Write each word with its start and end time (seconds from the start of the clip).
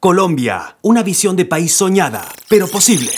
Colombia, 0.00 0.76
una 0.82 1.02
visión 1.02 1.34
de 1.34 1.44
país 1.44 1.72
soñada, 1.72 2.24
pero 2.48 2.68
posible. 2.68 3.10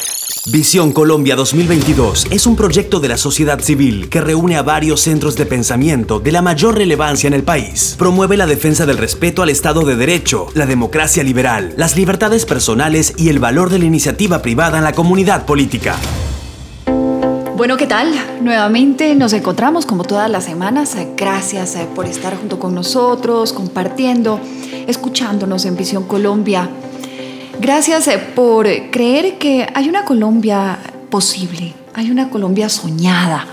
Visión 0.47 0.93
Colombia 0.93 1.37
2022 1.37 2.29
es 2.31 2.47
un 2.47 2.57
proyecto 2.57 3.01
de 3.01 3.09
la 3.09 3.19
sociedad 3.19 3.61
civil 3.61 4.09
que 4.09 4.23
reúne 4.23 4.57
a 4.57 4.63
varios 4.63 5.03
centros 5.03 5.37
de 5.37 5.45
pensamiento 5.45 6.21
de 6.21 6.33
la 6.33 6.41
mayor 6.41 6.79
relevancia 6.79 7.29
en 7.29 7.35
el 7.35 7.43
país. 7.43 7.97
Promueve 7.99 8.39
la 8.39 8.47
defensa 8.47 8.87
del 8.87 8.97
respeto 8.97 9.43
al 9.43 9.51
Estado 9.51 9.83
de 9.83 9.97
Derecho, 9.97 10.47
la 10.55 10.65
democracia 10.65 11.23
liberal, 11.23 11.75
las 11.77 11.97
libertades 11.97 12.47
personales 12.47 13.13
y 13.19 13.29
el 13.29 13.41
valor 13.41 13.69
de 13.69 13.79
la 13.79 13.85
iniciativa 13.85 14.41
privada 14.41 14.79
en 14.79 14.85
la 14.85 14.95
comunidad 14.95 15.45
política. 15.45 15.97
Bueno, 17.61 17.77
¿qué 17.77 17.87
tal? 17.87 18.11
Nuevamente 18.41 19.15
nos 19.15 19.35
encontramos 19.35 19.85
como 19.85 20.03
todas 20.03 20.31
las 20.31 20.45
semanas. 20.45 20.97
Gracias 21.15 21.77
eh, 21.77 21.87
por 21.95 22.07
estar 22.07 22.35
junto 22.35 22.59
con 22.59 22.75
nosotros, 22.75 23.53
compartiendo, 23.53 24.41
escuchándonos 24.87 25.67
en 25.67 25.77
Visión 25.77 26.05
Colombia. 26.05 26.71
Gracias 27.61 28.09
eh, 28.09 28.17
por 28.35 28.67
creer 28.91 29.37
que 29.37 29.69
hay 29.75 29.91
una 29.91 30.07
Colombia 30.07 30.79
posible, 31.11 31.75
hay 31.93 32.11
una 32.11 32.31
Colombia 32.31 32.71
soñada 32.71 33.47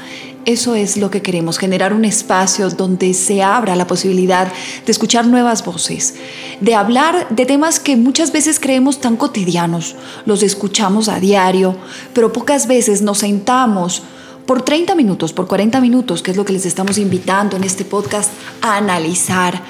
eso 0.48 0.76
es 0.76 0.96
lo 0.96 1.12
que 1.12 1.22
queremos, 1.22 1.60
generar 1.60 1.94
un 1.94 2.06
espacio 2.06 2.70
donde 2.70 3.14
se 3.14 3.44
abra 3.44 3.76
la 3.76 3.86
posibilidad 3.86 4.48
de 4.86 4.92
escuchar 4.94 5.28
nuevas 5.28 5.66
voces, 5.66 6.16
de 6.62 6.74
hablar 6.74 7.28
de 7.30 7.46
temas 7.46 7.82
que 7.82 7.98
muchas 7.98 8.32
veces 8.32 8.58
creemos 8.58 9.02
tan 9.02 9.18
cotidianos, 9.18 9.98
los 10.26 10.44
escuchamos 10.44 11.10
a 11.10 11.20
diario, 11.20 11.76
pero 12.14 12.32
pocas 12.32 12.66
veces 12.66 13.02
nos 13.02 13.18
sentamos 13.18 14.04
por 14.46 14.62
30 14.62 14.96
minutos, 14.96 15.34
por 15.34 15.48
40 15.48 15.82
minutos, 15.82 16.24
que 16.24 16.32
es 16.32 16.38
lo 16.38 16.46
que 16.46 16.54
les 16.54 16.66
estamos 16.66 16.98
invitando 16.98 17.58
en 17.58 17.66
este 17.66 17.84
podcast, 17.84 18.32
a 18.62 18.78
analizar, 18.78 19.62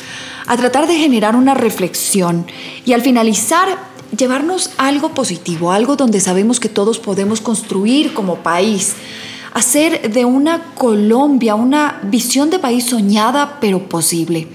a 0.46 0.58
tratar 0.58 0.86
de 0.86 0.96
generar 0.96 1.36
una 1.36 1.56
reflexión 1.56 2.46
y 2.86 2.94
al 2.94 3.02
finalizar 3.02 3.80
llevarnos 4.16 4.70
algo 4.78 5.10
positivo, 5.16 5.72
algo 5.72 5.96
donde 5.96 6.20
sabemos 6.20 6.60
que 6.60 6.70
todos 6.70 7.00
podemos 7.00 7.42
construir 7.42 8.14
como 8.14 8.36
país 8.44 8.94
hacer 9.54 10.12
de 10.12 10.26
una 10.26 10.74
Colombia 10.76 11.56
una 11.56 12.00
visión 12.04 12.50
de 12.50 12.60
país 12.60 12.86
soñada 12.86 13.58
pero 13.60 13.90
posible. 13.90 14.48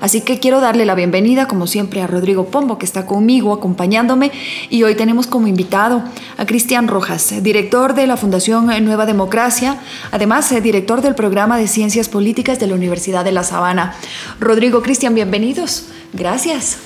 Así 0.00 0.20
que 0.20 0.38
quiero 0.38 0.60
darle 0.60 0.84
la 0.84 0.94
bienvenida, 0.94 1.48
como 1.48 1.66
siempre, 1.66 2.02
a 2.02 2.06
Rodrigo 2.06 2.46
Pombo, 2.46 2.78
que 2.78 2.86
está 2.86 3.06
conmigo, 3.06 3.52
acompañándome, 3.52 4.32
y 4.68 4.82
hoy 4.82 4.94
tenemos 4.94 5.26
como 5.26 5.46
invitado 5.46 6.02
a 6.36 6.46
Cristian 6.46 6.88
Rojas, 6.88 7.42
director 7.42 7.94
de 7.94 8.06
la 8.06 8.16
Fundación 8.16 8.66
Nueva 8.84 9.06
Democracia, 9.06 9.78
además 10.10 10.50
eh, 10.52 10.60
director 10.60 11.00
del 11.00 11.14
programa 11.14 11.56
de 11.58 11.68
Ciencias 11.68 12.08
Políticas 12.08 12.58
de 12.58 12.66
la 12.66 12.74
Universidad 12.74 13.24
de 13.24 13.32
La 13.32 13.44
Sabana. 13.44 13.94
Rodrigo, 14.40 14.82
Cristian, 14.82 15.14
bienvenidos. 15.14 15.86
Gracias. 16.12 16.78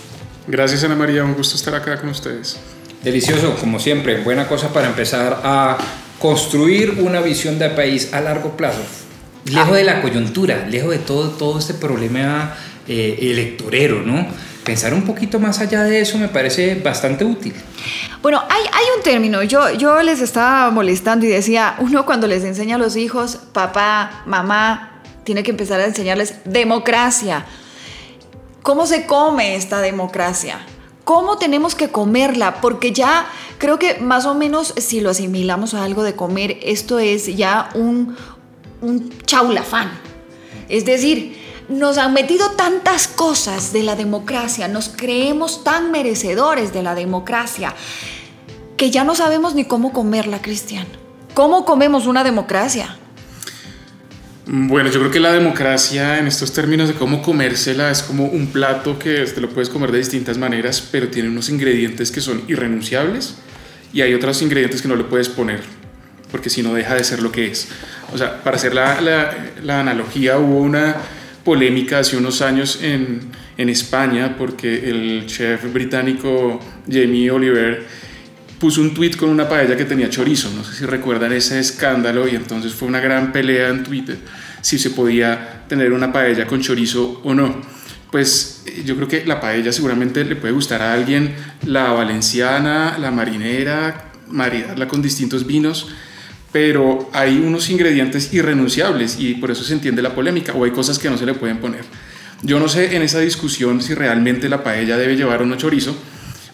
Gracias, 0.46 0.84
Ana 0.84 0.94
María, 0.94 1.24
un 1.24 1.34
gusto 1.34 1.56
estar 1.56 1.74
acá 1.74 2.00
con 2.00 2.10
ustedes. 2.10 2.58
Delicioso, 3.02 3.56
como 3.58 3.78
siempre, 3.78 4.22
buena 4.22 4.46
cosa 4.46 4.72
para 4.72 4.86
empezar 4.86 5.40
a 5.42 5.78
construir 6.20 6.98
una 7.00 7.20
visión 7.20 7.58
de 7.58 7.70
país 7.70 8.12
a 8.12 8.20
largo 8.20 8.56
plazo, 8.56 8.82
lejos 9.46 9.74
de 9.74 9.84
la 9.84 10.02
coyuntura, 10.02 10.66
lejos 10.68 10.90
de 10.90 10.98
todo, 10.98 11.30
todo 11.30 11.58
este 11.58 11.74
problema 11.74 12.54
eh, 12.86 13.18
electorero, 13.22 14.02
¿no? 14.02 14.26
Pensar 14.62 14.92
un 14.92 15.02
poquito 15.02 15.40
más 15.40 15.60
allá 15.60 15.82
de 15.82 16.00
eso 16.00 16.18
me 16.18 16.28
parece 16.28 16.74
bastante 16.74 17.24
útil. 17.24 17.54
Bueno, 18.20 18.42
hay, 18.50 18.62
hay 18.70 18.84
un 18.96 19.02
término, 19.02 19.42
yo, 19.42 19.72
yo 19.72 20.02
les 20.02 20.20
estaba 20.20 20.70
molestando 20.70 21.24
y 21.24 21.30
decía, 21.30 21.76
uno 21.78 22.04
cuando 22.04 22.26
les 22.26 22.44
enseña 22.44 22.76
a 22.76 22.78
los 22.78 22.96
hijos, 22.96 23.38
papá, 23.54 24.22
mamá, 24.26 25.00
tiene 25.24 25.42
que 25.42 25.52
empezar 25.52 25.80
a 25.80 25.86
enseñarles 25.86 26.34
democracia. 26.44 27.46
¿Cómo 28.62 28.86
se 28.86 29.06
come 29.06 29.56
esta 29.56 29.80
democracia? 29.80 30.58
¿Cómo 31.10 31.38
tenemos 31.38 31.74
que 31.74 31.88
comerla? 31.88 32.60
Porque 32.60 32.92
ya 32.92 33.26
creo 33.58 33.80
que 33.80 33.98
más 33.98 34.26
o 34.26 34.34
menos 34.36 34.72
si 34.76 35.00
lo 35.00 35.10
asimilamos 35.10 35.74
a 35.74 35.82
algo 35.82 36.04
de 36.04 36.14
comer, 36.14 36.60
esto 36.62 37.00
es 37.00 37.36
ya 37.36 37.68
un, 37.74 38.16
un 38.80 39.10
chaulafán. 39.26 39.90
Es 40.68 40.84
decir, 40.84 41.36
nos 41.68 41.98
han 41.98 42.12
metido 42.12 42.52
tantas 42.52 43.08
cosas 43.08 43.72
de 43.72 43.82
la 43.82 43.96
democracia, 43.96 44.68
nos 44.68 44.88
creemos 44.88 45.64
tan 45.64 45.90
merecedores 45.90 46.72
de 46.72 46.84
la 46.84 46.94
democracia, 46.94 47.74
que 48.76 48.92
ya 48.92 49.02
no 49.02 49.16
sabemos 49.16 49.56
ni 49.56 49.64
cómo 49.64 49.92
comerla, 49.92 50.40
Cristian. 50.40 50.86
¿Cómo 51.34 51.64
comemos 51.64 52.06
una 52.06 52.22
democracia? 52.22 53.00
Bueno, 54.46 54.90
yo 54.90 54.98
creo 55.00 55.10
que 55.10 55.20
la 55.20 55.32
democracia 55.32 56.18
en 56.18 56.26
estos 56.26 56.52
términos 56.52 56.88
de 56.88 56.94
cómo 56.94 57.22
comérsela 57.22 57.90
es 57.90 58.02
como 58.02 58.24
un 58.24 58.46
plato 58.48 58.98
que 58.98 59.24
te 59.26 59.40
lo 59.40 59.50
puedes 59.50 59.68
comer 59.68 59.92
de 59.92 59.98
distintas 59.98 60.38
maneras, 60.38 60.86
pero 60.90 61.08
tiene 61.08 61.28
unos 61.28 61.50
ingredientes 61.50 62.10
que 62.10 62.20
son 62.20 62.42
irrenunciables 62.48 63.36
y 63.92 64.00
hay 64.00 64.14
otros 64.14 64.40
ingredientes 64.42 64.80
que 64.80 64.88
no 64.88 64.96
le 64.96 65.04
puedes 65.04 65.28
poner, 65.28 65.60
porque 66.30 66.48
si 66.48 66.62
no 66.62 66.72
deja 66.74 66.94
de 66.94 67.04
ser 67.04 67.22
lo 67.22 67.30
que 67.30 67.46
es. 67.46 67.68
O 68.12 68.18
sea, 68.18 68.42
para 68.42 68.56
hacer 68.56 68.74
la, 68.74 69.00
la, 69.62 69.80
analogía, 69.80 70.38
hubo 70.38 70.58
una 70.58 70.96
polémica 71.44 71.98
hace 71.98 72.16
unos 72.16 72.40
años 72.40 72.80
en, 72.82 73.20
en 73.58 73.68
España 73.68 74.36
porque 74.38 74.90
el 74.90 75.26
chef 75.26 75.72
británico 75.72 76.60
Jamie 76.90 77.30
Oliver 77.30 77.86
puso 78.60 78.82
un 78.82 78.92
tweet 78.92 79.16
con 79.16 79.30
una 79.30 79.48
paella 79.48 79.76
que 79.76 79.86
tenía 79.86 80.10
chorizo. 80.10 80.50
No 80.54 80.62
sé 80.62 80.74
si 80.74 80.84
recuerdan 80.84 81.32
ese 81.32 81.58
escándalo 81.58 82.28
y 82.28 82.36
entonces 82.36 82.74
fue 82.74 82.86
una 82.86 83.00
gran 83.00 83.32
pelea 83.32 83.70
en 83.70 83.82
Twitter 83.82 84.18
si 84.60 84.78
se 84.78 84.90
podía 84.90 85.64
tener 85.66 85.92
una 85.92 86.12
paella 86.12 86.46
con 86.46 86.60
chorizo 86.60 87.20
o 87.24 87.34
no. 87.34 87.62
Pues 88.12 88.62
eh, 88.66 88.82
yo 88.84 88.96
creo 88.96 89.08
que 89.08 89.24
la 89.24 89.40
paella 89.40 89.72
seguramente 89.72 90.24
le 90.24 90.36
puede 90.36 90.52
gustar 90.52 90.82
a 90.82 90.92
alguien, 90.92 91.34
la 91.66 91.92
valenciana, 91.92 92.98
la 92.98 93.10
marinera, 93.10 94.12
maridarla 94.28 94.86
con 94.86 95.00
distintos 95.00 95.46
vinos, 95.46 95.88
pero 96.52 97.08
hay 97.14 97.38
unos 97.38 97.70
ingredientes 97.70 98.32
irrenunciables 98.34 99.18
y 99.18 99.34
por 99.34 99.50
eso 99.50 99.64
se 99.64 99.72
entiende 99.72 100.02
la 100.02 100.14
polémica, 100.14 100.52
o 100.52 100.64
hay 100.64 100.72
cosas 100.72 100.98
que 100.98 101.08
no 101.08 101.16
se 101.16 101.24
le 101.24 101.34
pueden 101.34 101.58
poner. 101.58 101.84
Yo 102.42 102.58
no 102.58 102.68
sé 102.68 102.96
en 102.96 103.02
esa 103.02 103.20
discusión 103.20 103.80
si 103.80 103.94
realmente 103.94 104.48
la 104.48 104.62
paella 104.64 104.96
debe 104.96 105.16
llevar 105.16 105.42
o 105.42 105.46
no 105.46 105.56
chorizo, 105.56 105.96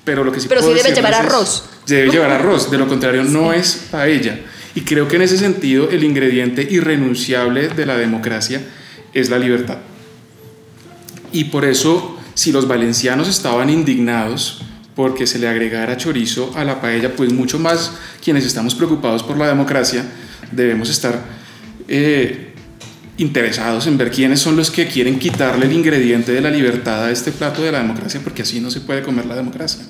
pero 0.07 0.23
lo 0.23 0.31
que 0.31 0.41
sí 0.41 0.47
Pero 0.49 0.63
sí 0.63 0.73
debe 0.73 0.95
llevar 0.95 1.15
arroz. 1.15 1.65
Debe 1.85 2.11
llevar 2.11 2.31
arroz, 2.41 2.71
de 2.71 2.79
lo 2.79 2.87
contrario 2.87 3.25
no 3.25 3.53
es 3.53 3.89
paella. 3.91 4.39
Y 4.77 4.83
creo 4.83 5.09
que 5.09 5.17
en 5.17 5.23
ese 5.23 5.37
sentido 5.37 5.91
el 5.91 6.05
ingrediente 6.05 6.67
irrenunciable 6.71 7.69
de 7.69 7.85
la 7.85 7.97
democracia 7.97 8.63
es 9.13 9.29
la 9.31 9.39
libertad. 9.39 9.79
Y 11.33 11.45
por 11.45 11.65
eso, 11.65 12.17
si 12.35 12.53
los 12.53 12.69
valencianos 12.69 13.29
estaban 13.29 13.69
indignados 13.69 14.63
porque 14.95 15.27
se 15.27 15.41
le 15.41 15.49
agregara 15.49 15.97
chorizo 15.97 16.53
a 16.55 16.63
la 16.63 16.81
paella, 16.81 17.17
pues 17.17 17.33
mucho 17.33 17.59
más 17.59 17.91
quienes 18.23 18.47
estamos 18.47 18.77
preocupados 18.77 19.25
por 19.25 19.37
la 19.37 19.49
democracia 19.49 20.05
debemos 20.53 20.89
estar 20.89 21.21
eh, 21.89 22.55
interesados 23.17 23.89
en 23.89 23.99
ver 23.99 24.13
quiénes 24.13 24.39
son 24.39 24.57
los 24.57 24.71
que 24.71 24.87
quieren 24.87 25.19
quitarle 25.19 25.67
el 25.67 25.73
ingrediente 25.73 26.31
de 26.31 26.41
la 26.41 26.51
libertad 26.51 27.07
a 27.07 27.11
este 27.11 27.33
plato 27.33 27.61
de 27.63 27.73
la 27.73 27.79
democracia, 27.79 28.21
porque 28.23 28.43
así 28.43 28.61
no 28.61 28.71
se 28.71 28.83
puede 28.83 29.03
comer 29.03 29.27
la 29.27 29.35
democracia 29.35 29.85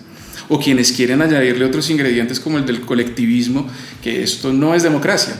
o 0.48 0.60
quienes 0.60 0.92
quieren 0.92 1.22
añadirle 1.22 1.64
otros 1.64 1.90
ingredientes 1.90 2.40
como 2.40 2.58
el 2.58 2.66
del 2.66 2.80
colectivismo, 2.82 3.66
que 4.02 4.22
esto 4.22 4.52
no 4.52 4.74
es 4.74 4.82
democracia. 4.82 5.34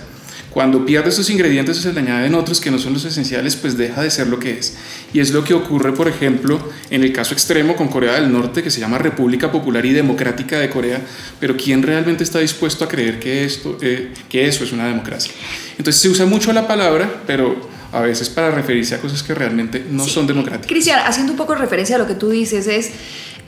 Cuando 0.57 0.87
pierde 0.87 1.11
esos 1.11 1.29
ingredientes 1.29 1.77
o 1.77 1.83
se 1.83 1.93
le 1.93 2.01
añaden 2.01 2.35
otros 2.35 2.63
que 2.63 2.71
no 2.71 2.79
son 2.79 2.95
los 2.95 3.05
esenciales, 3.05 3.57
pues 3.57 3.77
deja 3.77 4.03
de 4.03 4.11
ser 4.11 4.29
lo 4.29 4.39
que 4.39 4.53
es. 4.53 4.75
Y 5.13 5.21
es 5.21 5.31
lo 5.31 5.45
que 5.45 5.53
ocurre, 5.53 5.93
por 5.93 6.09
ejemplo, 6.09 6.59
en 6.89 7.03
el 7.03 7.13
caso 7.13 7.35
extremo 7.35 7.77
con 7.77 7.89
Corea 7.89 8.15
del 8.15 8.33
Norte, 8.33 8.63
que 8.63 8.71
se 8.71 8.81
llama 8.81 8.97
República 8.97 9.53
Popular 9.53 9.85
y 9.85 9.93
Democrática 9.93 10.59
de 10.59 10.71
Corea, 10.71 11.03
pero 11.39 11.59
¿quién 11.59 11.83
realmente 11.83 12.25
está 12.25 12.39
dispuesto 12.39 12.87
a 12.87 12.89
creer 12.89 13.21
que, 13.21 13.45
esto, 13.45 13.77
eh, 13.83 14.15
que 14.31 14.49
eso 14.49 14.65
es 14.65 14.73
una 14.73 14.87
democracia? 14.87 15.31
Entonces 15.77 16.01
se 16.01 16.09
usa 16.09 16.25
mucho 16.25 16.51
la 16.55 16.67
palabra, 16.67 17.23
pero 17.27 17.69
a 17.93 18.01
veces 18.01 18.31
para 18.31 18.51
referirse 18.51 18.95
a 18.95 18.99
cosas 18.99 19.23
que 19.23 19.35
realmente 19.35 19.85
no 19.91 20.07
son 20.07 20.27
democráticas. 20.27 20.69
Cristian, 20.69 21.01
haciendo 21.05 21.33
un 21.33 21.39
poco 21.39 21.55
referencia 21.55 21.97
a 21.97 21.99
lo 21.99 22.07
que 22.07 22.15
tú 22.15 22.31
dices, 22.31 22.67
es 22.67 22.93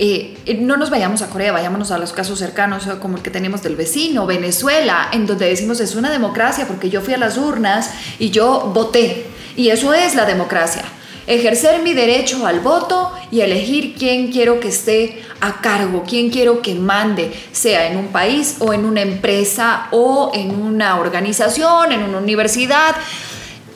eh, 0.00 0.58
no 0.60 0.76
nos 0.76 0.90
vayamos 0.90 1.22
a 1.22 1.28
Corea, 1.28 1.50
vayámonos 1.50 1.90
a 1.90 1.98
los 1.98 2.12
casos 2.12 2.38
cercanos 2.38 2.86
como 3.00 3.16
el 3.16 3.22
que 3.22 3.30
tenemos 3.30 3.62
del 3.62 3.74
vecino, 3.74 4.26
Venezuela, 4.26 5.08
en 5.12 5.26
donde 5.26 5.48
decimos 5.48 5.80
es 5.80 5.96
una 5.96 6.10
democracia 6.10 6.66
porque 6.68 6.88
yo 6.88 7.00
fui 7.00 7.14
a 7.14 7.18
las 7.18 7.36
urnas 7.36 7.90
y 8.20 8.30
yo 8.30 8.70
voté. 8.72 9.26
Y 9.56 9.70
eso 9.70 9.92
es 9.92 10.14
la 10.14 10.24
democracia. 10.24 10.84
Ejercer 11.26 11.82
mi 11.82 11.94
derecho 11.94 12.46
al 12.46 12.60
voto 12.60 13.12
y 13.32 13.40
elegir 13.40 13.96
quién 13.98 14.30
quiero 14.30 14.60
que 14.60 14.68
esté 14.68 15.22
a 15.40 15.60
cargo, 15.60 16.04
quién 16.08 16.30
quiero 16.30 16.62
que 16.62 16.76
mande, 16.76 17.34
sea 17.50 17.88
en 17.88 17.98
un 17.98 18.08
país 18.08 18.56
o 18.60 18.72
en 18.72 18.84
una 18.84 19.02
empresa 19.02 19.88
o 19.90 20.30
en 20.32 20.52
una 20.52 20.98
organización, 21.00 21.90
en 21.90 22.04
una 22.04 22.18
universidad. 22.18 22.94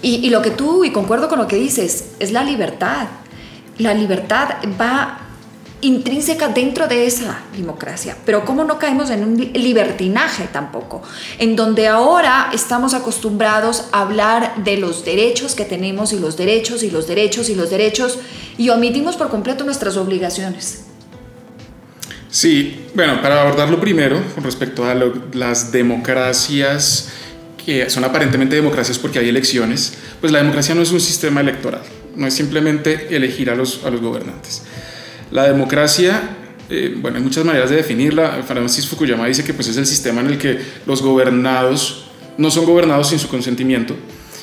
Y, 0.02 0.24
y 0.24 0.30
lo 0.30 0.40
que 0.40 0.50
tú, 0.50 0.84
y 0.84 0.92
concuerdo 0.92 1.28
con 1.28 1.40
lo 1.40 1.48
que 1.48 1.56
dices, 1.56 2.12
es 2.20 2.30
la 2.30 2.44
libertad. 2.44 3.08
La 3.78 3.92
libertad 3.92 4.50
va 4.80 5.21
intrínseca 5.82 6.48
dentro 6.48 6.86
de 6.86 7.06
esa 7.06 7.40
democracia. 7.54 8.16
Pero 8.24 8.44
¿cómo 8.44 8.64
no 8.64 8.78
caemos 8.78 9.10
en 9.10 9.24
un 9.24 9.36
libertinaje 9.36 10.48
tampoco? 10.50 11.02
En 11.38 11.56
donde 11.56 11.88
ahora 11.88 12.50
estamos 12.54 12.94
acostumbrados 12.94 13.84
a 13.92 14.00
hablar 14.02 14.64
de 14.64 14.78
los 14.78 15.04
derechos 15.04 15.54
que 15.54 15.64
tenemos 15.64 16.12
y 16.12 16.18
los 16.18 16.36
derechos 16.36 16.82
y 16.82 16.90
los 16.90 17.06
derechos 17.06 17.50
y 17.50 17.54
los 17.54 17.68
derechos 17.68 18.18
y 18.56 18.70
omitimos 18.70 19.16
por 19.16 19.28
completo 19.28 19.64
nuestras 19.64 19.96
obligaciones. 19.96 20.84
Sí, 22.30 22.86
bueno, 22.94 23.20
para 23.20 23.42
abordarlo 23.42 23.78
primero, 23.78 24.22
con 24.34 24.44
respecto 24.44 24.86
a 24.86 24.94
las 25.34 25.70
democracias 25.70 27.10
que 27.64 27.90
son 27.90 28.04
aparentemente 28.04 28.56
democracias 28.56 28.98
porque 28.98 29.18
hay 29.18 29.28
elecciones, 29.28 29.94
pues 30.20 30.32
la 30.32 30.38
democracia 30.38 30.74
no 30.74 30.82
es 30.82 30.92
un 30.92 31.00
sistema 31.00 31.40
electoral, 31.40 31.82
no 32.16 32.26
es 32.26 32.34
simplemente 32.34 33.14
elegir 33.14 33.50
a 33.50 33.54
los, 33.54 33.84
a 33.84 33.90
los 33.90 34.00
gobernantes. 34.00 34.62
La 35.32 35.44
democracia, 35.48 36.36
eh, 36.68 36.94
bueno, 36.96 37.16
hay 37.16 37.22
muchas 37.22 37.44
maneras 37.44 37.70
de 37.70 37.76
definirla. 37.76 38.42
Francis 38.46 38.86
Fukuyama 38.86 39.26
dice 39.26 39.42
que 39.42 39.54
pues, 39.54 39.66
es 39.68 39.78
el 39.78 39.86
sistema 39.86 40.20
en 40.20 40.28
el 40.28 40.38
que 40.38 40.58
los 40.86 41.02
gobernados 41.02 42.04
no 42.36 42.50
son 42.50 42.66
gobernados 42.66 43.08
sin 43.08 43.18
su 43.18 43.28
consentimiento 43.28 43.96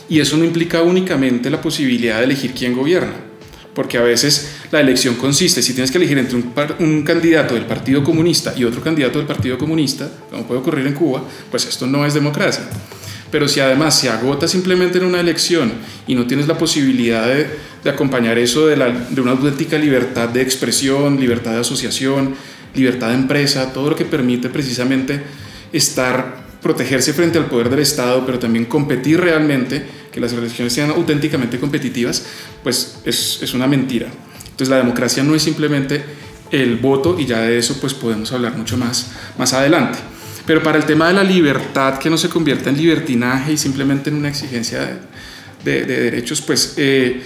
y 0.09 0.19
eso 0.19 0.35
no 0.37 0.43
implica 0.43 0.81
únicamente 0.81 1.49
la 1.49 1.61
posibilidad 1.61 2.17
de 2.17 2.23
elegir 2.25 2.53
quién 2.53 2.75
gobierna, 2.75 3.13
porque 3.75 3.97
a 3.97 4.01
veces 4.01 4.55
la 4.71 4.79
elección 4.79 5.15
consiste, 5.15 5.61
si 5.61 5.73
tienes 5.73 5.91
que 5.91 5.99
elegir 5.99 6.17
entre 6.17 6.35
un, 6.35 6.51
un, 6.79 7.03
candidato 7.03 7.53
del 7.53 7.65
Partido 7.65 8.03
Comunista 8.03 8.53
y 8.57 8.63
otro 8.63 8.81
candidato 8.81 9.19
del 9.19 9.27
Partido 9.27 9.57
Comunista, 9.57 10.09
como 10.31 10.47
puede 10.47 10.61
ocurrir 10.61 10.87
en 10.87 10.93
Cuba, 10.93 11.23
pues 11.51 11.67
esto 11.67 11.85
no 11.85 12.05
es 12.05 12.15
democracia. 12.15 12.67
Pero 13.31 13.47
si 13.47 13.59
además 13.59 13.99
se 13.99 14.09
agota 14.09 14.47
simplemente 14.47 14.97
en 14.97 15.05
una 15.05 15.19
elección 15.19 15.71
y 16.07 16.15
no 16.15 16.25
tienes 16.25 16.47
la 16.47 16.57
posibilidad 16.57 17.27
de, 17.27 17.69
acompañar 17.89 18.37
eso 18.37 18.67
de 18.67 19.21
una 19.21 19.31
auténtica 19.31 19.77
libertad 19.77 20.29
de 20.29 20.41
expresión, 20.41 21.19
libertad 21.19 21.51
de 21.51 21.59
asociación, 21.59 22.35
libertad 22.75 23.09
de 23.09 23.15
empresa, 23.15 23.71
todo 23.73 23.91
lo 23.91 23.95
que 23.95 24.05
permite 24.05 24.49
precisamente 24.49 25.21
estar, 25.71 26.47
protegerse 26.61 27.13
frente 27.13 27.37
al 27.37 27.45
poder 27.45 27.69
del 27.69 27.79
Estado, 27.79 28.25
pero 28.25 28.39
también 28.39 28.65
competir 28.65 29.21
realmente, 29.21 29.85
que 30.11 30.19
las 30.19 30.33
elecciones 30.33 30.73
sean 30.73 30.89
auténticamente 30.89 31.59
competitivas, 31.59 32.25
pues 32.63 32.99
es, 33.05 33.39
es 33.41 33.53
una 33.53 33.67
mentira. 33.67 34.07
Entonces 34.43 34.69
la 34.69 34.77
democracia 34.77 35.23
no 35.23 35.35
es 35.35 35.43
simplemente 35.43 36.03
el 36.51 36.77
voto 36.77 37.17
y 37.19 37.25
ya 37.25 37.41
de 37.41 37.57
eso 37.57 37.77
pues 37.79 37.93
podemos 37.93 38.31
hablar 38.31 38.57
mucho 38.57 38.77
más, 38.77 39.11
más 39.37 39.53
adelante. 39.53 39.99
Pero 40.49 40.63
para 40.63 40.79
el 40.79 40.85
tema 40.85 41.09
de 41.09 41.13
la 41.13 41.23
libertad, 41.23 41.99
que 41.99 42.09
no 42.09 42.17
se 42.17 42.27
convierta 42.27 42.71
en 42.71 42.77
libertinaje 42.77 43.53
y 43.53 43.57
simplemente 43.57 44.09
en 44.09 44.15
una 44.15 44.29
exigencia 44.29 44.99
de, 45.63 45.85
de, 45.85 46.01
derechos, 46.01 46.41
pues 46.41 46.73
eh, 46.77 47.21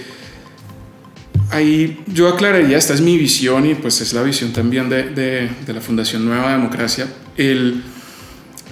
ahí 1.48 2.02
yo 2.06 2.28
aclararía, 2.28 2.76
esta 2.76 2.92
es 2.92 3.00
mi 3.00 3.16
visión 3.16 3.64
y 3.64 3.76
pues 3.76 4.02
es 4.02 4.12
la 4.12 4.22
visión 4.22 4.52
también 4.52 4.90
de, 4.90 5.04
de 5.04 5.72
la 5.72 5.80
Fundación 5.80 6.26
Nueva 6.26 6.52
Democracia, 6.52 7.06
el, 7.38 7.82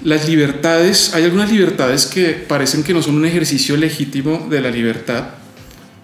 las 0.05 0.29
libertades, 0.29 1.15
hay 1.15 1.25
algunas 1.25 1.51
libertades 1.51 2.05
que 2.05 2.33
parecen 2.33 2.83
que 2.83 2.93
no 2.93 3.01
son 3.01 3.15
un 3.15 3.25
ejercicio 3.25 3.75
legítimo 3.79 4.49
de 4.51 4.61
la 4.61 4.71
libertad, 4.71 5.29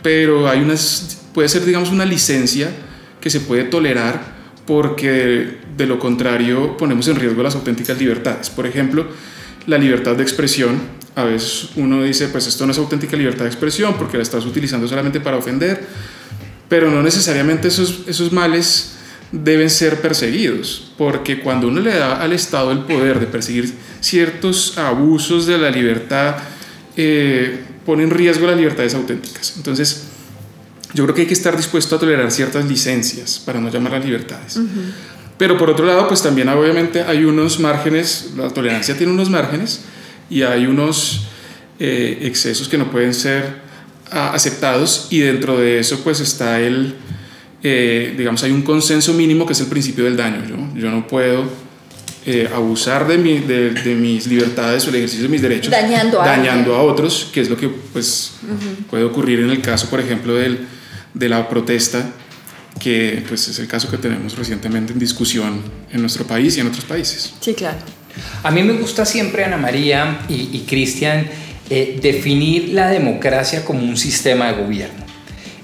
pero 0.03 0.49
hay 0.49 0.61
unas, 0.63 1.19
puede 1.35 1.51
ser 1.51 1.67
digamos 1.67 1.91
una 1.91 2.07
licencia 2.07 2.71
que 3.21 3.29
se 3.29 3.41
puede 3.41 3.65
tolerar 3.65 4.38
porque 4.69 5.57
de 5.79 5.87
lo 5.87 5.99
contrario 5.99 6.77
ponemos 6.77 7.09
en 7.09 7.17
riesgo 7.17 7.43
las 7.43 7.55
auténticas 7.55 7.99
libertades. 7.99 8.51
Por 8.51 8.67
ejemplo, 8.67 9.07
la 9.67 9.79
libertad 9.79 10.15
de 10.15 10.23
expresión. 10.23 10.79
A 11.15 11.25
veces 11.25 11.71
uno 11.77 12.03
dice, 12.03 12.29
pues 12.29 12.47
esto 12.47 12.67
no 12.67 12.73
es 12.73 12.79
auténtica 12.79 13.17
libertad 13.17 13.45
de 13.45 13.51
expresión 13.51 13.95
porque 13.97 14.19
la 14.19 14.23
estás 14.23 14.45
utilizando 14.45 14.87
solamente 14.87 15.21
para 15.21 15.39
ofender, 15.39 15.87
pero 16.69 16.91
no 16.91 17.03
necesariamente 17.03 17.69
esos, 17.69 18.01
esos 18.07 18.31
males 18.31 18.97
deben 19.33 19.71
ser 19.71 20.03
perseguidos, 20.03 20.93
porque 20.99 21.41
cuando 21.41 21.69
uno 21.69 21.81
le 21.81 21.95
da 21.95 22.21
al 22.21 22.35
Estado 22.35 22.71
el 22.71 22.81
poder 22.81 23.21
de 23.21 23.27
perseguir 23.27 23.73
ciertos 24.01 24.77
abusos 24.77 25.47
de 25.47 25.57
la 25.57 25.71
libertad, 25.71 26.37
eh, 26.95 27.59
pone 27.87 28.03
en 28.03 28.11
riesgo 28.11 28.47
las 28.47 28.57
libertades 28.57 28.95
auténticas. 28.95 29.55
Entonces, 29.57 30.08
yo 30.95 31.05
creo 31.05 31.15
que 31.15 31.23
hay 31.23 31.27
que 31.27 31.35
estar 31.35 31.57
dispuesto 31.57 31.97
a 31.97 31.99
tolerar 31.99 32.31
ciertas 32.31 32.65
licencias 32.65 33.41
para 33.45 33.61
no 33.61 33.71
llamarlas 33.71 34.05
libertades. 34.05 34.57
Uh 34.57 34.61
-huh. 34.61 34.93
Pero 35.39 35.57
por 35.57 35.71
otro 35.71 35.87
lado, 35.87 36.09
pues 36.09 36.21
también 36.21 36.49
obviamente 36.49 37.03
hay 37.03 37.25
unos 37.25 37.61
márgenes, 37.61 38.33
la 38.37 38.49
tolerancia 38.49 38.97
tiene 38.97 39.13
unos 39.13 39.31
márgenes 39.31 39.83
y 40.29 40.43
hay 40.43 40.67
unos 40.67 41.27
eh, 41.79 42.19
excesos 42.23 42.69
que 42.69 42.77
no 42.77 42.91
pueden 42.91 43.15
ser 43.15 43.45
uh, 44.13 44.35
aceptados 44.35 45.07
y 45.11 45.21
dentro 45.21 45.57
de 45.59 45.79
eso 45.79 46.01
pues 46.03 46.19
está 46.19 46.59
el, 46.61 46.97
eh, 47.63 48.15
digamos, 48.19 48.43
hay 48.43 48.51
un 48.51 48.63
consenso 48.63 49.15
mínimo 49.15 49.47
que 49.47 49.53
es 49.53 49.61
el 49.61 49.69
principio 49.69 50.05
del 50.05 50.17
daño. 50.17 50.45
Yo, 50.45 50.81
yo 50.81 50.91
no 50.91 51.07
puedo 51.07 51.45
eh, 52.27 52.51
abusar 52.53 53.07
de, 53.07 53.17
mi, 53.17 53.39
de, 53.39 53.71
de, 53.71 53.95
mis 53.95 54.27
libertades 54.27 54.85
o 54.87 54.91
el 54.91 54.97
ejercicio 54.97 55.23
de 55.23 55.29
mis 55.29 55.41
derechos 55.41 55.71
dañando 55.71 56.21
a, 56.21 56.27
dañando 56.27 56.75
a 56.75 56.83
otros, 56.83 57.31
que 57.33 57.41
es 57.41 57.49
lo 57.49 57.57
que 57.57 57.69
pues, 57.69 58.33
uh 58.43 58.47
-huh. 58.47 58.87
puede 58.91 59.05
ocurrir 59.05 59.39
en 59.39 59.51
el 59.51 59.63
caso, 59.63 59.89
por 59.89 60.01
ejemplo, 60.01 60.35
del 60.35 60.67
de 61.19 61.29
la 61.29 61.49
protesta, 61.49 62.11
que 62.79 63.25
pues, 63.29 63.49
es 63.49 63.59
el 63.59 63.67
caso 63.67 63.91
que 63.91 63.99
tenemos 63.99 64.37
recientemente 64.37 64.93
en 64.93 64.99
discusión 64.99 65.61
en 65.93 66.01
nuestro 66.01 66.27
país 66.27 66.57
y 66.57 66.61
en 66.61 66.69
otros 66.69 66.85
países. 66.85 67.35
Sí, 67.41 67.55
claro. 67.55 67.79
A 68.43 68.51
mí 68.51 68.63
me 68.63 68.75
gusta 68.75 69.05
siempre, 69.05 69.45
Ana 69.45 69.57
María 69.57 70.21
y, 70.29 70.51
y 70.53 70.65
Cristian, 70.69 71.29
eh, 71.71 71.99
definir 72.01 72.71
la 72.71 72.89
democracia 72.89 73.65
como 73.65 73.83
un 73.83 73.97
sistema 73.97 74.53
de 74.53 74.63
gobierno. 74.63 75.09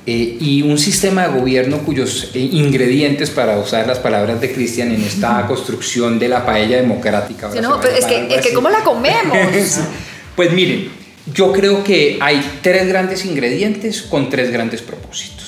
Eh, 0.06 0.36
y 0.38 0.60
un 0.60 0.76
sistema 0.76 1.26
de 1.26 1.38
gobierno 1.38 1.78
cuyos 1.78 2.30
eh, 2.34 2.38
ingredientes, 2.38 3.30
para 3.30 3.58
usar 3.58 3.86
las 3.86 4.00
palabras 4.00 4.38
de 4.38 4.52
Cristian 4.52 4.92
en 4.92 5.00
esta 5.02 5.46
construcción 5.46 6.18
de 6.18 6.28
la 6.28 6.44
paella 6.44 6.76
democrática. 6.76 7.50
Sí, 7.50 7.58
no, 7.62 7.80
pero 7.80 7.94
es 7.94 8.04
que, 8.04 8.34
es 8.34 8.42
que 8.42 8.52
¿cómo 8.52 8.68
la 8.68 8.80
comemos? 8.80 9.38
pues 10.36 10.52
miren, 10.52 10.90
yo 11.32 11.52
creo 11.52 11.82
que 11.82 12.18
hay 12.20 12.58
tres 12.60 12.86
grandes 12.86 13.24
ingredientes 13.24 14.02
con 14.02 14.28
tres 14.28 14.50
grandes 14.50 14.82
propósitos. 14.82 15.43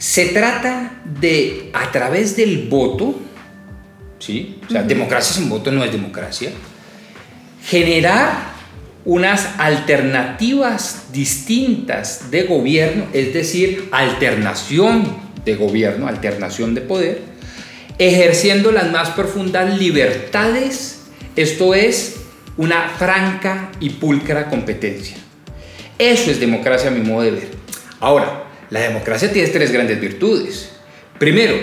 Se 0.00 0.28
trata 0.28 1.02
de, 1.04 1.68
a 1.74 1.92
través 1.92 2.34
del 2.34 2.68
voto, 2.70 3.20
¿sí? 4.18 4.58
O 4.66 4.70
sea, 4.70 4.80
uh 4.80 4.84
-huh. 4.84 4.86
democracia 4.88 5.36
sin 5.36 5.50
voto 5.50 5.70
no 5.70 5.84
es 5.84 5.92
democracia, 5.92 6.52
generar 7.62 8.32
unas 9.04 9.58
alternativas 9.58 11.12
distintas 11.12 12.30
de 12.30 12.44
gobierno, 12.44 13.08
es 13.12 13.34
decir, 13.34 13.90
alternación 13.92 15.04
de 15.44 15.56
gobierno, 15.56 16.08
alternación 16.08 16.74
de 16.74 16.80
poder, 16.80 17.20
ejerciendo 17.98 18.72
las 18.72 18.90
más 18.90 19.10
profundas 19.10 19.78
libertades, 19.78 21.02
esto 21.36 21.74
es 21.74 22.16
una 22.56 22.88
franca 22.88 23.70
y 23.80 23.90
pulcra 23.90 24.48
competencia. 24.48 25.18
Eso 25.98 26.30
es 26.30 26.40
democracia 26.40 26.88
a 26.88 26.92
mi 26.94 27.02
modo 27.02 27.24
de 27.24 27.32
ver. 27.32 27.48
Ahora, 28.00 28.49
la 28.70 28.80
democracia 28.80 29.32
tiene 29.32 29.48
tres 29.48 29.72
grandes 29.72 30.00
virtudes. 30.00 30.70
Primero, 31.18 31.54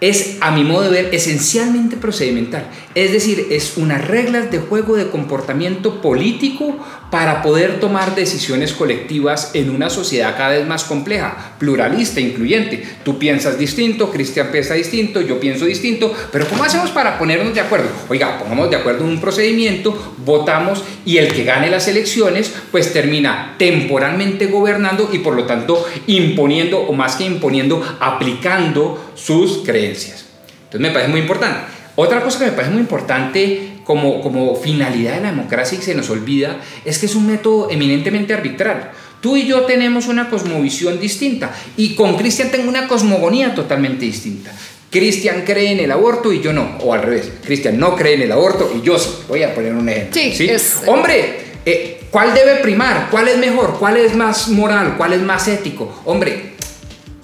es, 0.00 0.36
a 0.40 0.50
mi 0.50 0.64
modo 0.64 0.90
de 0.90 1.02
ver, 1.02 1.14
esencialmente 1.14 1.96
procedimental. 1.96 2.66
Es 2.96 3.12
decir, 3.12 3.48
es 3.50 3.76
unas 3.76 4.08
reglas 4.08 4.50
de 4.50 4.58
juego 4.58 4.96
de 4.96 5.10
comportamiento 5.10 6.00
político 6.00 6.78
para 7.10 7.42
poder 7.42 7.78
tomar 7.78 8.14
decisiones 8.14 8.72
colectivas 8.72 9.50
en 9.52 9.68
una 9.68 9.90
sociedad 9.90 10.34
cada 10.34 10.56
vez 10.56 10.66
más 10.66 10.84
compleja, 10.84 11.52
pluralista, 11.58 12.20
incluyente. 12.20 12.82
Tú 13.04 13.18
piensas 13.18 13.58
distinto, 13.58 14.10
Cristian 14.10 14.48
piensa 14.50 14.72
distinto, 14.72 15.20
yo 15.20 15.38
pienso 15.38 15.66
distinto, 15.66 16.10
pero 16.32 16.48
¿cómo 16.48 16.64
hacemos 16.64 16.90
para 16.90 17.18
ponernos 17.18 17.52
de 17.52 17.60
acuerdo? 17.60 17.90
Oiga, 18.08 18.38
pongamos 18.38 18.70
de 18.70 18.76
acuerdo 18.76 19.04
en 19.04 19.10
un 19.10 19.20
procedimiento, 19.20 20.14
votamos 20.24 20.82
y 21.04 21.18
el 21.18 21.34
que 21.34 21.44
gane 21.44 21.68
las 21.68 21.88
elecciones 21.88 22.50
pues 22.70 22.94
termina 22.94 23.56
temporalmente 23.58 24.46
gobernando 24.46 25.10
y 25.12 25.18
por 25.18 25.34
lo 25.34 25.44
tanto 25.44 25.84
imponiendo, 26.06 26.80
o 26.80 26.94
más 26.94 27.16
que 27.16 27.26
imponiendo, 27.26 27.98
aplicando 28.00 29.12
sus 29.14 29.58
creencias. 29.66 30.24
Entonces 30.64 30.80
me 30.80 30.90
parece 30.90 31.10
muy 31.10 31.20
importante. 31.20 31.75
Otra 31.96 32.22
cosa 32.22 32.38
que 32.38 32.46
me 32.46 32.52
parece 32.52 32.72
muy 32.72 32.82
importante 32.82 33.78
como, 33.84 34.20
como 34.20 34.54
finalidad 34.54 35.14
de 35.14 35.22
la 35.22 35.30
democracia 35.30 35.76
y 35.76 35.78
que 35.78 35.86
se 35.86 35.94
nos 35.94 36.10
olvida 36.10 36.60
es 36.84 36.98
que 36.98 37.06
es 37.06 37.14
un 37.14 37.26
método 37.26 37.70
eminentemente 37.70 38.34
arbitral. 38.34 38.92
Tú 39.20 39.36
y 39.36 39.46
yo 39.46 39.62
tenemos 39.62 40.06
una 40.06 40.28
cosmovisión 40.28 41.00
distinta 41.00 41.54
y 41.76 41.94
con 41.94 42.16
Cristian 42.16 42.50
tengo 42.50 42.68
una 42.68 42.86
cosmogonía 42.86 43.54
totalmente 43.54 44.04
distinta. 44.04 44.52
Cristian 44.90 45.42
cree 45.44 45.72
en 45.72 45.80
el 45.80 45.90
aborto 45.90 46.32
y 46.32 46.40
yo 46.40 46.52
no, 46.52 46.76
o 46.80 46.92
al 46.92 47.02
revés, 47.02 47.32
Cristian 47.44 47.78
no 47.78 47.96
cree 47.96 48.14
en 48.14 48.22
el 48.22 48.32
aborto 48.32 48.72
y 48.76 48.82
yo 48.86 48.98
sí. 48.98 49.10
Voy 49.28 49.42
a 49.42 49.54
poner 49.54 49.74
un 49.74 49.88
ejemplo. 49.88 50.20
Sí, 50.20 50.32
¿sí? 50.32 50.48
Es... 50.48 50.82
Hombre, 50.86 51.38
eh, 51.64 52.02
¿cuál 52.10 52.34
debe 52.34 52.56
primar? 52.56 53.08
¿Cuál 53.10 53.28
es 53.28 53.38
mejor? 53.38 53.78
¿Cuál 53.78 53.96
es 53.96 54.14
más 54.14 54.48
moral? 54.48 54.94
¿Cuál 54.96 55.14
es 55.14 55.22
más 55.22 55.48
ético? 55.48 56.02
Hombre, 56.04 56.55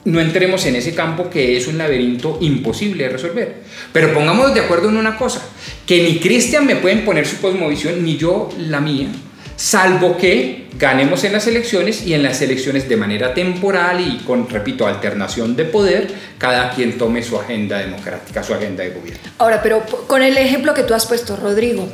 no 0.05 0.21
entremos 0.21 0.67
en 0.67 0.77
ese 0.77 0.95
campo 0.95 1.31
que 1.31 1.57
es 1.57 1.67
un 1.67 1.79
laberinto 1.79 2.39
imposible 2.41 3.05
de 3.05 3.11
resolver. 3.11 3.55
Pero 3.93 4.13
pongámonos 4.13 4.55
de 4.55 4.61
acuerdo 4.61 4.89
en 4.89 4.97
una 4.97 5.17
cosa, 5.17 5.43
que 5.87 6.03
ni 6.03 6.19
Cristian 6.19 6.67
me 6.67 6.77
pueden 6.77 7.05
poner 7.05 7.27
su 7.27 7.41
cosmovisión, 7.41 8.05
ni 8.05 8.17
yo 8.17 8.49
la 8.59 8.81
mía, 8.81 9.09
salvo 9.57 10.17
que 10.17 10.67
ganemos 10.77 11.23
en 11.23 11.33
las 11.33 11.47
elecciones 11.47 12.05
y 12.05 12.15
en 12.15 12.23
las 12.23 12.43
elecciones 12.43 12.89
de 12.89 12.97
manera 12.97 13.35
temporal 13.35 14.01
y 14.01 14.19
con, 14.25 14.49
repito, 14.49 14.87
alternación 14.87 15.55
de 15.55 15.65
poder, 15.65 16.09
cada 16.39 16.71
quien 16.73 16.99
tome 16.99 17.23
su 17.23 17.39
agenda 17.39 17.79
democrática, 17.79 18.43
su 18.43 18.55
agenda 18.55 18.83
de 18.83 18.91
gobierno. 18.91 19.21
Ahora, 19.39 19.63
pero 19.63 19.85
con 20.09 20.23
el 20.23 20.37
ejemplo 20.37 20.75
que 20.75 20.83
tú 20.83 20.95
has 20.95 21.07
puesto, 21.07 21.37
Rodrigo, 21.37 21.89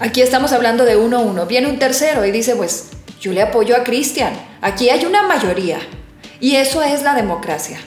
aquí 0.00 0.20
estamos 0.22 0.52
hablando 0.52 0.84
de 0.84 0.96
uno 0.96 1.18
a 1.18 1.20
uno, 1.20 1.46
viene 1.46 1.68
un 1.68 1.78
tercero 1.78 2.24
y 2.24 2.32
dice, 2.32 2.56
pues 2.56 2.88
yo 3.20 3.32
le 3.32 3.42
apoyo 3.42 3.76
a 3.76 3.84
Cristian, 3.84 4.32
aquí 4.60 4.90
hay 4.90 5.04
una 5.04 5.22
mayoría, 5.22 5.78
y 6.40 6.56
eso 6.56 6.82
es 6.82 7.02
la 7.02 7.14
democracia. 7.14 7.78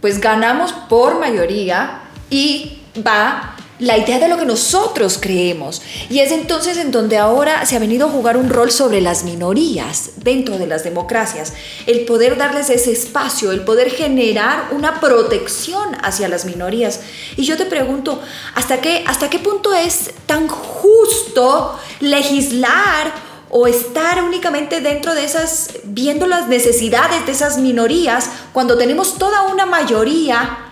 Pues 0.00 0.20
ganamos 0.20 0.72
por 0.72 1.18
mayoría 1.18 2.00
y 2.30 2.80
va 3.06 3.56
la 3.80 3.96
idea 3.96 4.18
de 4.18 4.28
lo 4.28 4.36
que 4.36 4.44
nosotros 4.44 5.18
creemos. 5.20 5.82
Y 6.08 6.20
es 6.20 6.30
entonces 6.30 6.76
en 6.76 6.92
donde 6.92 7.16
ahora 7.16 7.64
se 7.66 7.76
ha 7.76 7.78
venido 7.80 8.06
a 8.06 8.10
jugar 8.10 8.36
un 8.36 8.50
rol 8.50 8.70
sobre 8.70 9.00
las 9.00 9.24
minorías 9.24 10.10
dentro 10.16 10.58
de 10.58 10.66
las 10.66 10.84
democracias. 10.84 11.54
El 11.86 12.04
poder 12.04 12.36
darles 12.36 12.70
ese 12.70 12.92
espacio, 12.92 13.50
el 13.52 13.62
poder 13.62 13.90
generar 13.90 14.68
una 14.72 15.00
protección 15.00 15.96
hacia 16.02 16.28
las 16.28 16.44
minorías. 16.44 17.00
Y 17.36 17.44
yo 17.44 17.56
te 17.56 17.64
pregunto, 17.64 18.20
¿hasta 18.54 18.80
qué, 18.80 19.02
hasta 19.06 19.30
qué 19.30 19.38
punto 19.38 19.74
es 19.74 20.10
tan 20.26 20.46
justo 20.46 21.78
legislar 22.00 23.29
o 23.50 23.66
estar 23.66 24.22
únicamente 24.22 24.80
dentro 24.80 25.14
de 25.14 25.24
esas, 25.24 25.70
viendo 25.84 26.26
las 26.26 26.48
necesidades 26.48 27.26
de 27.26 27.32
esas 27.32 27.58
minorías, 27.58 28.30
cuando 28.52 28.78
tenemos 28.78 29.18
toda 29.18 29.42
una 29.42 29.66
mayoría 29.66 30.70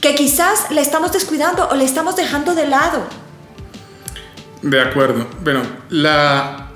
que 0.00 0.14
quizás 0.14 0.70
le 0.70 0.80
estamos 0.80 1.12
descuidando 1.12 1.68
o 1.68 1.74
le 1.74 1.84
estamos 1.84 2.16
dejando 2.16 2.54
de 2.54 2.66
lado. 2.66 3.06
De 4.62 4.80
acuerdo. 4.80 5.26
Bueno, 5.42 5.62
la 5.90 6.68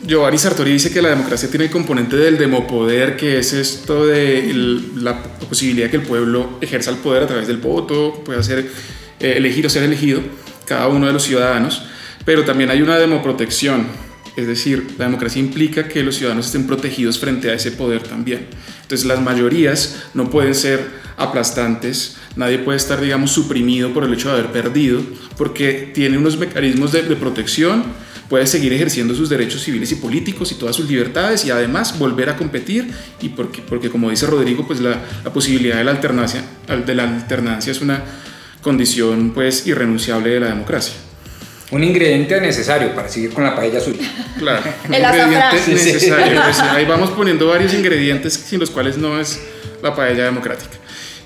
Giovanni 0.00 0.38
Sartori 0.38 0.72
dice 0.72 0.92
que 0.92 1.02
la 1.02 1.08
democracia 1.08 1.48
tiene 1.48 1.64
el 1.64 1.70
componente 1.70 2.16
del 2.16 2.38
demopoder, 2.38 3.16
que 3.16 3.38
es 3.38 3.52
esto 3.52 4.06
de 4.06 4.54
la 4.96 5.22
posibilidad 5.22 5.90
que 5.90 5.96
el 5.96 6.02
pueblo 6.02 6.58
ejerza 6.60 6.90
el 6.90 6.98
poder 6.98 7.24
a 7.24 7.26
través 7.26 7.48
del 7.48 7.56
voto, 7.56 8.22
pueda 8.24 8.42
ser 8.42 8.70
eh, 9.20 9.34
elegido 9.36 9.66
o 9.66 9.70
ser 9.70 9.82
elegido, 9.82 10.20
cada 10.66 10.86
uno 10.88 11.06
de 11.06 11.12
los 11.12 11.24
ciudadanos, 11.24 11.82
pero 12.24 12.44
también 12.44 12.70
hay 12.70 12.80
una 12.80 12.96
demoprotección, 12.96 13.88
es 14.38 14.46
decir, 14.46 14.86
la 14.98 15.06
democracia 15.06 15.40
implica 15.40 15.88
que 15.88 16.00
los 16.04 16.14
ciudadanos 16.14 16.46
estén 16.46 16.64
protegidos 16.64 17.18
frente 17.18 17.50
a 17.50 17.54
ese 17.54 17.72
poder 17.72 18.04
también. 18.04 18.46
Entonces 18.82 19.04
las 19.04 19.20
mayorías 19.20 20.04
no 20.14 20.30
pueden 20.30 20.54
ser 20.54 20.86
aplastantes, 21.16 22.18
nadie 22.36 22.60
puede 22.60 22.76
estar, 22.76 23.00
digamos, 23.00 23.32
suprimido 23.32 23.92
por 23.92 24.04
el 24.04 24.14
hecho 24.14 24.28
de 24.28 24.38
haber 24.38 24.52
perdido, 24.52 25.02
porque 25.36 25.90
tiene 25.92 26.18
unos 26.18 26.38
mecanismos 26.38 26.92
de, 26.92 27.02
protección, 27.16 27.82
puede 28.28 28.46
seguir 28.46 28.72
ejerciendo 28.72 29.12
sus 29.12 29.28
derechos 29.28 29.60
civiles 29.64 29.90
y 29.90 29.96
políticos 29.96 30.52
y 30.52 30.54
todas 30.54 30.76
sus 30.76 30.88
libertades 30.88 31.44
y 31.44 31.50
además 31.50 31.98
volver 31.98 32.30
a 32.30 32.36
competir 32.36 32.92
y 33.20 33.30
porque, 33.30 33.60
porque 33.60 33.90
como 33.90 34.08
dice 34.08 34.28
Rodrigo, 34.28 34.64
pues 34.68 34.78
la, 34.78 35.02
la 35.24 35.32
posibilidad 35.32 35.78
de 35.78 35.84
la, 35.84 35.90
alternancia, 35.90 36.44
de 36.86 36.94
la 36.94 37.02
alternancia 37.02 37.72
es 37.72 37.80
una 37.80 38.04
condición 38.62 39.32
pues 39.34 39.66
irrenunciable 39.66 40.30
de 40.30 40.38
la 40.38 40.46
democracia. 40.50 41.07
Un 41.70 41.84
ingrediente 41.84 42.40
necesario 42.40 42.94
para 42.94 43.08
seguir 43.08 43.32
con 43.32 43.44
la 43.44 43.54
paella 43.54 43.80
suya. 43.80 44.00
Claro, 44.38 44.62
un 44.88 44.94
ingrediente 44.94 45.56
necesario. 45.66 46.42
Pues, 46.42 46.60
ahí 46.60 46.86
vamos 46.86 47.10
poniendo 47.10 47.46
varios 47.48 47.74
ingredientes 47.74 48.34
sin 48.34 48.58
los 48.58 48.70
cuales 48.70 48.96
no 48.96 49.20
es 49.20 49.38
la 49.82 49.94
paella 49.94 50.24
democrática. 50.24 50.78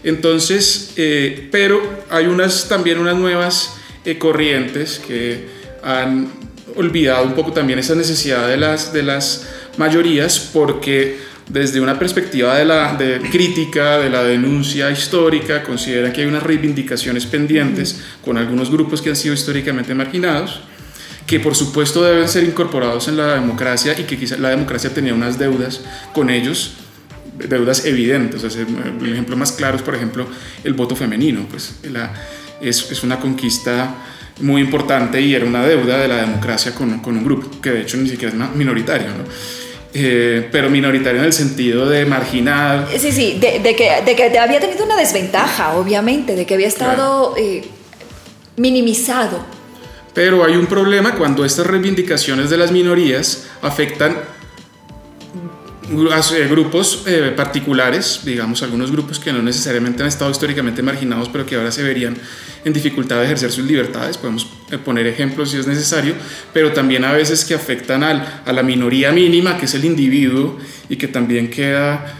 Entonces, 0.02 0.94
eh, 0.96 1.48
pero 1.52 1.80
hay 2.10 2.26
unas, 2.26 2.68
también 2.68 2.98
unas 2.98 3.16
nuevas 3.16 3.74
eh, 4.04 4.18
corrientes 4.18 5.00
que 5.06 5.46
han 5.82 6.28
olvidado 6.74 7.24
un 7.24 7.34
poco 7.34 7.52
también 7.52 7.78
esa 7.78 7.94
necesidad 7.94 8.48
de 8.48 8.56
las, 8.56 8.92
de 8.92 9.02
las 9.02 9.46
mayorías 9.76 10.50
porque 10.52 11.18
desde 11.48 11.80
una 11.80 11.98
perspectiva 11.98 12.56
de 12.56 12.64
la 12.64 12.94
de 12.94 13.20
crítica, 13.30 13.98
de 13.98 14.10
la 14.10 14.22
denuncia 14.22 14.90
histórica, 14.90 15.62
considera 15.62 16.12
que 16.12 16.22
hay 16.22 16.26
unas 16.26 16.42
reivindicaciones 16.42 17.26
pendientes 17.26 18.00
con 18.24 18.38
algunos 18.38 18.70
grupos 18.70 19.02
que 19.02 19.10
han 19.10 19.16
sido 19.16 19.34
históricamente 19.34 19.94
marginados, 19.94 20.60
que 21.26 21.40
por 21.40 21.54
supuesto 21.54 22.02
deben 22.02 22.28
ser 22.28 22.44
incorporados 22.44 23.08
en 23.08 23.16
la 23.16 23.34
democracia 23.34 23.94
y 23.98 24.04
que 24.04 24.16
quizá 24.16 24.36
la 24.36 24.50
democracia 24.50 24.92
tenía 24.92 25.14
unas 25.14 25.38
deudas 25.38 25.80
con 26.12 26.30
ellos, 26.30 26.74
deudas 27.48 27.86
evidentes. 27.86 28.44
el 28.44 29.12
ejemplo 29.12 29.36
más 29.36 29.52
claro 29.52 29.76
es, 29.76 29.82
por 29.82 29.94
ejemplo, 29.94 30.26
el 30.64 30.74
voto 30.74 30.94
femenino, 30.94 31.46
pues 31.50 31.76
la, 31.90 32.12
es, 32.60 32.90
es 32.90 33.02
una 33.02 33.18
conquista 33.18 33.94
muy 34.40 34.62
importante 34.62 35.20
y 35.20 35.34
era 35.34 35.44
una 35.44 35.64
deuda 35.64 35.98
de 35.98 36.08
la 36.08 36.16
democracia 36.16 36.74
con, 36.74 37.00
con 37.00 37.16
un 37.16 37.24
grupo, 37.24 37.60
que 37.60 37.70
de 37.70 37.82
hecho 37.82 37.96
ni 37.96 38.08
siquiera 38.08 38.32
es 38.34 38.56
minoritario. 38.56 39.08
¿no? 39.08 39.61
Eh, 39.94 40.48
pero 40.50 40.70
minoritario 40.70 41.20
en 41.20 41.26
el 41.26 41.32
sentido 41.34 41.86
de 41.86 42.06
marginal. 42.06 42.88
Sí, 42.96 43.12
sí, 43.12 43.38
de, 43.38 43.58
de, 43.58 43.76
que, 43.76 44.02
de, 44.04 44.16
que, 44.16 44.38
había 44.38 44.58
tenido 44.58 44.84
una 44.86 44.96
desventaja, 44.96 45.74
obviamente, 45.74 46.34
de 46.34 46.46
que 46.46 46.54
había 46.54 46.68
estado 46.68 47.34
eh, 47.36 47.62
minimizado. 48.56 49.44
Pero 50.14 50.44
hay 50.44 50.56
un 50.56 50.66
problema 50.66 51.14
cuando 51.14 51.44
estas 51.44 51.66
reivindicaciones 51.66 52.48
de 52.48 52.56
las 52.56 52.72
minorías 52.72 53.48
afectan 53.60 54.16
grupos 56.48 57.04
eh, 57.06 57.32
particulares, 57.36 58.20
digamos 58.24 58.62
algunos 58.62 58.90
grupos 58.90 59.18
que 59.18 59.32
no 59.32 59.42
necesariamente 59.42 60.02
han 60.02 60.08
estado 60.08 60.30
históricamente 60.30 60.82
marginados, 60.82 61.28
pero 61.28 61.46
que 61.46 61.56
ahora 61.56 61.70
se 61.70 61.82
verían 61.82 62.16
en 62.64 62.72
dificultad 62.72 63.18
de 63.18 63.24
ejercer 63.24 63.50
sus 63.50 63.64
libertades, 63.64 64.18
podemos 64.18 64.46
eh, 64.70 64.78
poner 64.78 65.06
ejemplos 65.06 65.50
si 65.50 65.58
es 65.58 65.66
necesario, 65.66 66.14
pero 66.52 66.72
también 66.72 67.04
a 67.04 67.12
veces 67.12 67.44
que 67.44 67.54
afectan 67.54 68.02
al, 68.02 68.42
a 68.44 68.52
la 68.52 68.62
minoría 68.62 69.12
mínima, 69.12 69.56
que 69.56 69.66
es 69.66 69.74
el 69.74 69.84
individuo, 69.84 70.58
y 70.88 70.96
que 70.96 71.08
también 71.08 71.50
queda 71.50 72.18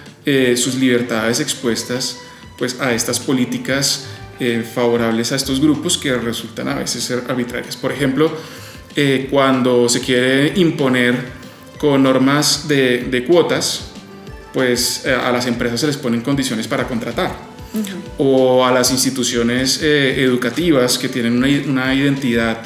sus 0.55 0.77
libertades 0.77 1.41
expuestas 1.41 2.21
pues, 2.57 2.81
a 2.81 2.93
estas 2.93 3.19
políticas 3.19 4.07
favorables 4.73 5.33
a 5.33 5.37
estos 5.37 5.61
grupos 5.61 5.99
que 5.99 6.17
resultan 6.17 6.69
a 6.69 6.75
veces 6.75 7.03
ser 7.03 7.25
arbitrarias. 7.29 7.77
Por 7.77 7.91
ejemplo, 7.91 8.33
cuando 9.31 9.89
se 9.89 10.01
quiere 10.01 10.53
imponer 10.57 11.42
con 11.83 12.01
normas 12.01 12.69
de, 12.69 13.25
cuotas, 13.27 13.87
pues 14.55 15.03
eh, 15.05 15.13
a 15.13 15.33
las 15.33 15.49
empresas 15.49 15.81
se 15.81 15.89
les 15.89 15.97
ponen 15.97 16.21
condiciones 16.21 16.69
para 16.69 16.87
contratar. 16.87 17.35
O 18.19 18.65
a 18.65 18.71
las 18.71 18.93
instituciones 18.93 19.81
eh, 19.83 20.23
educativas 20.23 20.97
que 20.97 21.09
tienen 21.09 21.37
una, 21.69 21.93
identidad 21.93 22.63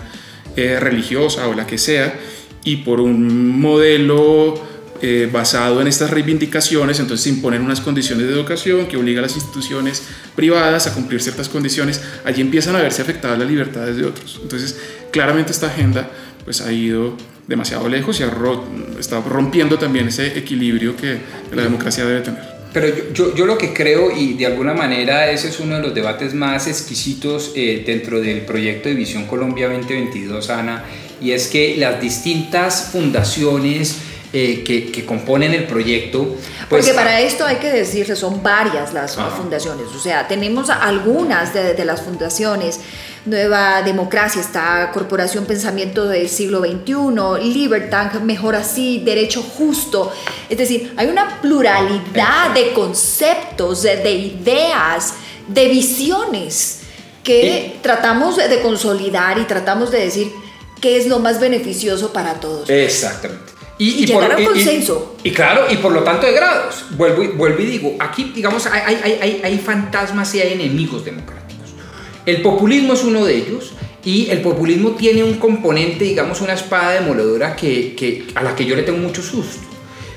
eh, 0.55 0.79
religiosa 0.79 1.49
o 1.49 1.55
la 1.55 1.67
que 1.67 1.79
sea, 1.79 2.15
y 2.63 2.77
por 2.77 3.01
un 3.01 3.59
modelo 3.59 4.77
basado 5.31 5.81
en 5.81 5.87
estas 5.87 6.11
reivindicaciones, 6.11 6.99
entonces 7.01 7.25
se 7.25 7.31
imponen 7.31 7.63
unas 7.63 7.81
condiciones 7.81 8.27
de 8.27 8.33
educación 8.33 8.87
que 8.87 8.97
obliga 8.97 9.21
a 9.21 9.23
las 9.23 9.37
instituciones 9.37 10.03
privadas 10.35 10.87
a 10.87 10.95
cumplir 10.95 11.23
ciertas 11.23 11.49
condiciones, 11.49 12.03
allí 12.25 12.41
empiezan 12.41 12.77
a 12.77 12.83
verse 12.83 13.03
afectadas 13.03 13.39
las 13.39 13.49
libertades 13.49 13.97
de 13.97 14.05
otros. 14.05 14.41
Entonces, 14.43 14.79
claramente 15.11 15.53
esta 15.53 15.69
agenda 15.69 16.11
pues 16.45 16.61
ha 16.61 16.73
ido 16.73 17.17
demasiado 17.47 17.89
lejos 17.89 18.21
y 18.21 18.25
está 18.99 19.21
rompiendo 19.21 19.79
también 19.79 20.09
ese 20.09 20.39
equilibrio 20.39 20.97
que 20.97 21.19
la 21.55 21.63
democracia 21.63 22.05
debe 22.05 22.21
tener. 22.21 22.57
Pero 22.73 22.89
yo, 23.15 23.47
lo 23.47 23.57
que 23.57 23.73
creo, 23.73 24.11
y 24.15 24.35
de 24.35 24.45
alguna 24.45 24.75
manera 24.75 25.31
ese 25.31 25.49
es 25.49 25.61
uno 25.61 25.77
de 25.77 25.83
los 25.83 25.95
debates 25.95 26.35
más 26.35 26.67
exquisitos 26.67 27.53
eh, 27.57 27.83
dentro 27.87 28.21
del 28.21 28.43
proyecto 28.43 28.91
de 28.91 28.95
Visión 28.95 29.25
Colombia 29.27 29.69
2022, 29.69 30.51
Ana, 30.51 30.85
y 31.19 31.31
es 31.31 31.49
que 31.49 31.77
las 31.79 32.03
distintas 32.03 32.91
fundaciones 32.93 33.97
eh, 34.33 34.65
que, 34.65 34.91
que, 34.91 35.05
componen 35.05 35.55
el 35.55 35.65
proyecto. 35.65 36.37
Pues, 36.69 36.85
Porque 36.85 36.95
para 36.95 37.21
esto 37.21 37.45
hay 37.45 37.57
que 37.57 37.71
decirle, 37.71 38.17
son 38.17 38.43
varias 38.43 38.93
las 38.93 39.17
fundaciones, 39.17 39.87
o 39.95 39.99
sea, 39.99 40.27
tenemos 40.27 40.71
algunas 40.71 41.55
de, 41.55 41.75
de 41.75 41.85
las 41.85 42.03
fundaciones 42.03 42.81
Nueva 43.27 43.83
Democracia, 43.83 44.41
está 44.41 44.91
Corporación 44.93 45.47
Pensamiento 45.47 46.07
del 46.07 46.29
Siglo 46.29 46.61
XXI, 46.61 47.53
Libertad, 47.53 48.13
Mejor 48.21 48.55
Así, 48.55 49.03
Derecho 49.05 49.43
Justo. 49.43 50.13
Es 50.49 50.57
decir, 50.57 50.95
hay 50.97 51.09
una 51.09 51.41
pluralidad 51.43 52.55
de 52.55 52.73
conceptos, 52.73 53.83
de, 53.83 54.13
ideas, 54.13 55.15
de 55.49 55.69
visiones 55.69 56.83
que 57.25 57.81
tratamos 57.83 58.37
de 58.37 58.61
consolidar 58.63 59.39
y 59.39 59.45
tratamos 59.45 59.91
de 59.91 60.03
decir 60.03 60.31
qué 60.81 60.97
es 60.97 61.09
lo 61.09 61.19
más 61.19 61.41
beneficioso 61.41 62.13
para 62.13 62.35
todos. 62.35 62.71
Exactamente. 62.71 63.46
Y, 63.79 64.03
y, 64.03 64.07
llegar 64.07 64.33
a 64.33 64.37
un 64.37 64.45
consenso. 64.45 65.17
Y, 65.23 65.31
claro, 65.33 65.67
y 65.71 65.77
por 65.77 65.93
lo 65.93 66.03
tanto 66.03 66.27
de 66.27 66.33
grados. 66.33 66.85
Vuelvo 66.93 67.23
y, 67.23 67.29
vuelvo 67.29 67.61
y 67.61 67.67
digo, 67.67 67.97
aquí, 67.99 68.33
digamos, 68.35 68.67
hay, 68.67 68.97
hay, 69.03 69.19
hay, 69.21 69.41
hay 69.45 69.59
fantasmas 69.59 70.35
y 70.35 70.41
hay 70.41 70.55
enemigos 70.55 71.05
democráticos. 71.05 71.71
El 72.25 72.43
populismo 72.43 72.95
es 72.95 73.05
uno 73.05 73.25
de 73.25 73.37
ellos 73.37 73.73
y 74.05 74.31
el 74.31 74.41
populismo 74.41 74.93
tiene 74.93 75.23
un 75.23 75.35
componente, 75.35 76.05
digamos, 76.05 76.41
una 76.41 76.55
espada 76.55 76.93
demoledora 76.93 77.55
que, 77.55 77.95
que, 77.95 78.27
a 78.35 78.43
la 78.43 78.55
que 78.55 78.65
yo 78.65 78.77
le 78.77 78.83
tengo 78.83 78.99
mucho 78.99 79.23
susto. 79.23 79.67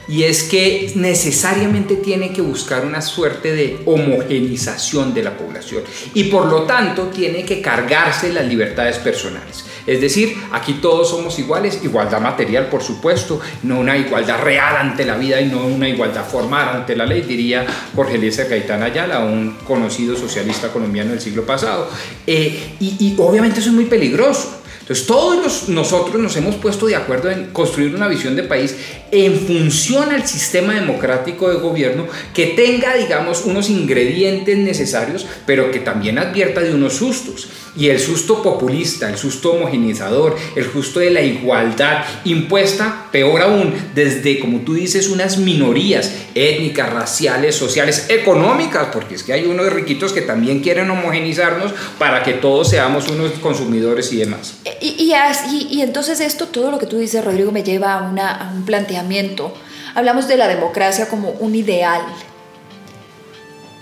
Y 0.08 0.24
es 0.24 0.44
que 0.44 0.92
necesariamente 0.96 1.98
tiene 1.98 2.34
que 2.34 2.42
buscar 2.42 2.84
una 2.84 3.02
suerte 3.02 3.52
de 3.52 3.80
homogenización 3.86 5.14
de 5.14 5.22
la 5.22 5.38
población. 5.38 5.84
Y 6.16 6.26
por 6.26 6.48
lo 6.48 6.64
tanto 6.64 7.08
tiene 7.08 7.46
que 7.46 7.62
cargarse 7.62 8.34
las 8.34 8.48
libertades 8.48 8.98
personales. 8.98 9.66
Es 9.90 10.02
decir, 10.02 10.38
aquí 10.52 10.74
todos 10.74 11.10
somos 11.10 11.40
iguales, 11.40 11.80
igualdad 11.84 12.22
material 12.22 12.68
por 12.68 12.84
supuesto, 12.84 13.42
no 13.64 13.80
una 13.80 13.98
igualdad 13.98 14.40
real 14.44 14.78
ante 14.78 15.04
la 15.04 15.18
vida 15.18 15.42
y 15.42 15.48
no 15.48 15.66
una 15.66 15.90
igualdad 15.90 16.26
formal 16.26 16.70
ante 16.70 16.96
la 16.96 17.08
ley, 17.08 17.22
diría 17.22 17.66
Jorge 17.96 18.16
Eliezer 18.16 18.48
Gaitán 18.48 18.84
Ayala, 18.84 19.22
un 19.22 19.58
conocido 19.66 20.16
socialista 20.16 20.68
colombiano 20.72 21.10
del 21.10 21.20
siglo 21.20 21.44
pasado. 21.44 21.90
Eh, 22.28 22.76
y, 22.80 22.98
y 23.00 23.16
obviamente 23.18 23.62
eso 23.62 23.70
es 23.70 23.76
muy 23.76 23.86
peligroso 23.86 24.59
Entonces 24.90 25.06
todos 25.06 25.70
nosotros 25.70 26.20
nos 26.20 26.36
hemos 26.36 26.56
puesto 26.56 26.88
de 26.88 26.96
acuerdo 26.96 27.30
en 27.30 27.52
construir 27.52 27.94
una 27.94 28.08
visión 28.08 28.36
de 28.36 28.42
país 28.42 28.76
en 29.12 29.40
función 29.40 30.12
al 30.12 30.26
sistema 30.28 30.74
democrático 30.74 31.48
de 31.48 31.58
gobierno 31.58 32.08
que 32.34 32.48
tenga, 32.48 32.96
digamos, 32.96 33.46
unos 33.46 33.70
ingredientes 33.70 34.58
necesarios, 34.58 35.28
pero 35.46 35.70
que 35.70 35.80
también 35.80 36.18
advierta 36.18 36.62
de 36.62 36.74
unos 36.74 36.94
sustos. 36.94 37.50
Y 37.76 37.90
el 37.90 38.00
susto 38.00 38.42
populista, 38.42 39.08
el 39.08 39.18
susto 39.18 39.52
homogenizador, 39.52 40.36
el 40.56 40.66
susto 40.72 41.00
de 41.00 41.12
la 41.12 41.22
igualdad 41.22 42.04
impuesta, 42.26 43.10
peor 43.12 43.44
aún, 43.44 43.74
desde, 43.94 44.40
como 44.40 44.62
tú 44.62 44.74
dices, 44.74 45.08
unas 45.10 45.38
minorías 45.38 46.12
étnicas, 46.34 46.92
raciales, 46.92 47.56
sociales, 47.56 48.08
económicas, 48.10 48.88
porque 48.92 49.16
es 49.16 49.24
que 49.24 49.34
hay 49.34 49.46
unos 49.46 49.72
riquitos 49.72 50.14
que 50.14 50.22
también 50.22 50.62
quieren 50.62 50.90
homogenizarnos 50.90 51.74
para 52.00 52.24
que 52.24 52.34
todos 52.34 52.70
seamos 52.70 53.08
unos 53.08 53.34
consumidores 53.34 54.12
y 54.14 54.18
demás. 54.18 54.56
Y, 54.82 55.68
y, 55.70 55.82
entonces 55.82 56.20
esto, 56.20 56.48
todo 56.48 56.72
lo 56.72 56.80
que 56.80 56.86
tú 56.86 56.98
dices, 56.98 57.24
Rodrigo, 57.24 57.52
me 57.52 57.64
lleva 57.64 57.96
a, 57.96 58.10
una, 58.10 58.32
a 58.32 58.52
un 58.52 58.64
planteamiento. 58.66 59.54
Hablamos 59.96 60.28
de 60.28 60.38
la 60.38 60.48
democracia 60.48 61.10
como 61.10 61.32
un 61.32 61.56
ideal, 61.56 62.02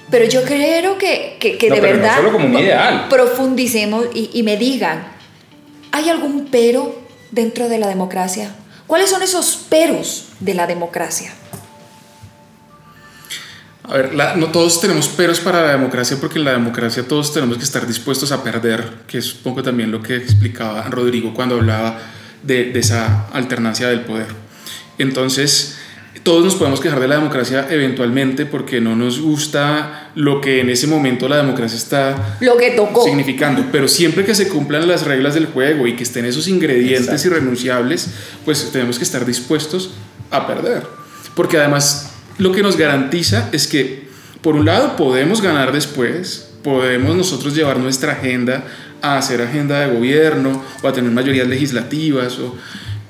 pero 0.10 0.26
yo 0.26 0.44
creo 0.44 0.98
que, 0.98 1.38
que, 1.40 1.70
de 1.70 1.82
verdad 1.82 2.16
solo 2.16 2.32
como 2.32 2.46
un 2.46 2.58
ideal. 2.58 3.08
profundicemos 3.10 4.06
y, 4.14 4.30
y, 4.34 4.44
me 4.44 4.56
digan, 4.56 5.06
¿hay 5.92 6.10
algún 6.10 6.48
pero 6.50 6.98
dentro 7.32 7.68
de 7.68 7.78
la 7.78 7.88
democracia? 7.88 8.56
¿Cuáles 8.88 9.10
son 9.10 9.22
esos 9.22 9.66
peros 9.70 10.30
de 10.40 10.54
la 10.54 10.66
democracia? 10.66 11.34
A 13.88 13.94
ver, 13.94 14.14
no 14.38 14.48
todos 14.48 14.82
tenemos 14.82 15.08
peros 15.08 15.40
para 15.40 15.64
la 15.64 15.72
democracia 15.72 16.18
porque 16.20 16.40
en 16.40 16.46
la 16.46 16.52
democracia 16.52 17.08
todos 17.08 17.34
tenemos 17.34 17.58
que 17.58 17.64
estar 17.64 17.88
dispuestos 17.88 18.32
a 18.34 18.44
perder, 18.44 18.84
que 19.08 19.18
es 19.18 19.36
un 19.36 19.44
poco 19.44 19.64
también 19.64 19.92
lo 19.92 20.02
que 20.02 20.18
explicaba 20.18 20.84
Rodrigo 20.90 21.34
cuando 21.34 21.56
hablaba 21.56 21.98
de, 22.44 22.66
de 22.66 22.80
esa 22.80 23.28
alternancia 23.32 23.88
del 23.88 24.02
poder. 24.02 24.28
Entonces, 24.98 25.78
todos 26.28 26.44
nos 26.44 26.56
podemos 26.56 26.82
quejar 26.82 27.00
de 27.00 27.08
la 27.08 27.16
democracia 27.16 27.68
eventualmente 27.70 28.46
porque 28.46 28.82
no 28.82 28.98
nos 28.98 29.22
gusta 29.22 30.12
lo 30.16 30.42
que 30.42 30.60
en 30.60 30.70
ese 30.70 30.86
momento 30.86 31.30
la 31.30 31.38
democracia 31.38 31.78
está 31.78 32.38
lo 32.42 32.58
que 32.58 32.72
tocó. 32.72 33.06
significando, 33.06 33.68
pero 33.72 33.88
siempre 33.88 34.26
que 34.26 34.36
se 34.36 34.50
cumplan 34.50 34.90
las 34.90 35.04
reglas 35.04 35.36
del 35.36 35.46
juego 35.46 35.88
y 35.88 35.96
que 35.96 36.04
estén 36.04 36.26
esos 36.26 36.50
ingredientes 36.50 37.24
irrenunciables, 37.26 38.10
pues 38.44 38.70
tenemos 38.74 38.98
que 38.98 39.06
estar 39.06 39.26
dispuestos 39.26 39.92
a 40.30 40.46
perder. 40.46 40.86
Porque 41.34 41.58
además 41.58 42.07
lo 42.38 42.52
que 42.52 42.62
nos 42.62 42.78
garantiza 42.78 43.50
es 43.52 43.68
que, 43.68 44.08
por 44.42 44.56
un 44.56 44.66
lado, 44.66 44.96
podemos 44.96 45.42
ganar 45.42 45.72
después, 45.72 46.50
podemos 46.64 47.16
nosotros 47.16 47.56
llevar 47.56 47.80
nuestra 47.80 48.14
agenda 48.14 48.64
a 49.02 49.18
hacer 49.18 49.42
agenda 49.42 49.80
de 49.80 49.94
gobierno 49.94 50.64
o 50.82 50.88
a 50.88 50.94
tener 50.94 51.12
mayorías 51.12 51.48
legislativas 51.48 52.40
o 52.40 52.56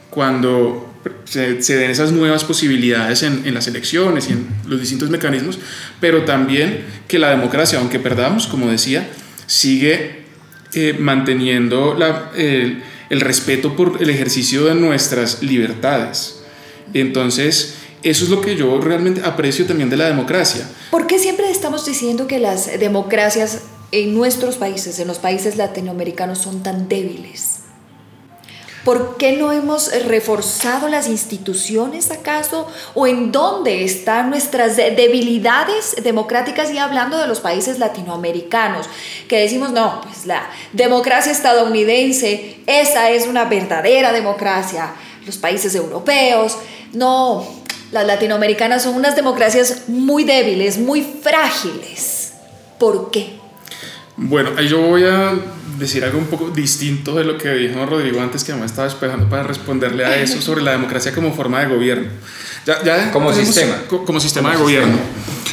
cuando 0.10 0.94
se, 1.26 1.56
den 1.56 1.92
esas 1.92 2.12
nuevas 2.12 2.44
posibilidades 2.44 3.24
en, 3.24 3.44
en, 3.46 3.54
las 3.54 3.68
elecciones 3.68 4.30
y 4.30 4.34
en 4.34 4.48
los 4.68 4.80
distintos 4.80 5.10
mecanismos, 5.10 5.60
pero 6.00 6.24
también 6.24 6.84
que 7.08 7.20
la 7.20 7.30
democracia, 7.30 7.80
aunque 7.80 8.00
perdamos, 8.00 8.48
como 8.48 8.70
decía, 8.70 9.08
sigue 9.46 10.24
eh, 10.74 10.96
manteniendo 11.00 11.96
la, 11.98 12.32
el 12.36 13.22
respeto 13.22 13.76
por 13.76 13.98
el 14.02 14.10
ejercicio 14.10 14.66
de 14.66 14.76
nuestras 14.76 15.42
libertades. 15.42 16.42
Entonces, 16.94 17.76
eso 18.04 18.24
es 18.26 18.30
lo 18.30 18.42
que 18.42 18.56
yo 18.56 18.80
realmente 18.80 19.22
aprecio 19.24 19.66
también 19.66 19.90
de 19.90 19.98
la 19.98 20.06
democracia. 20.06 20.70
¿Por 20.92 21.08
qué 21.08 21.20
siempre 21.20 21.50
estamos 21.50 21.86
diciendo 21.86 22.28
que 22.28 22.40
las 22.40 22.80
democracias 22.80 23.62
en 23.92 24.16
nuestros 24.16 24.58
países, 24.58 25.00
en 25.00 25.08
los 25.08 25.20
países 25.20 25.58
latinoamericanos, 25.58 26.40
son 26.40 26.62
tan 26.64 26.88
débiles? 26.88 27.62
¿Por 28.88 29.18
qué 29.18 29.34
no 29.34 29.52
hemos 29.52 29.92
reforzado 30.06 30.88
las 30.88 31.10
instituciones 31.10 32.10
acaso? 32.10 32.68
¿O 32.94 33.06
en 33.06 33.34
dónde 33.34 33.84
están 33.84 34.30
nuestras 34.30 34.78
debilidades 34.78 35.98
democráticas? 36.02 36.72
Y 36.72 36.78
hablando 36.78 37.18
de 37.18 37.28
los 37.28 37.42
países 37.42 37.80
latinoamericanos, 37.80 38.88
que 39.28 39.40
decimos, 39.40 39.72
no, 39.72 40.00
pues 40.04 40.26
la 40.26 40.50
democracia 40.72 41.34
estadounidense, 41.34 42.62
esa 42.66 43.10
es 43.10 43.28
una 43.28 43.44
verdadera 43.44 44.14
democracia. 44.14 44.94
Los 45.26 45.36
países 45.36 45.76
europeos, 45.76 46.58
no, 46.94 47.46
las 47.92 48.06
latinoamericanas 48.06 48.84
son 48.84 48.96
unas 48.96 49.16
democracias 49.16 49.84
muy 49.88 50.24
débiles, 50.24 50.78
muy 50.78 51.02
frágiles. 51.02 52.34
¿Por 52.80 53.12
qué? 53.12 53.38
Bueno, 54.18 54.60
yo 54.62 54.82
voy 54.82 55.04
a 55.04 55.34
decir 55.78 56.04
algo 56.04 56.18
un 56.18 56.26
poco 56.26 56.50
distinto 56.50 57.16
de 57.16 57.24
lo 57.24 57.38
que 57.38 57.54
dijo 57.54 57.86
Rodrigo 57.86 58.20
antes, 58.20 58.44
que 58.44 58.54
me 58.54 58.66
estaba 58.66 58.88
esperando 58.88 59.30
para 59.30 59.44
responderle 59.44 60.06
a 60.06 60.18
eso 60.18 60.42
sobre 60.42 60.64
la 60.64 60.72
democracia 60.72 61.14
como 61.14 61.34
forma 61.34 61.60
de 61.62 61.68
gobierno. 61.68 62.08
Ya, 62.66 62.84
ya 62.84 63.12
como 63.12 63.32
sistema. 63.32 63.76
Como 63.88 64.20
sistema 64.20 64.52
de 64.52 64.58
gobierno. 64.58 64.98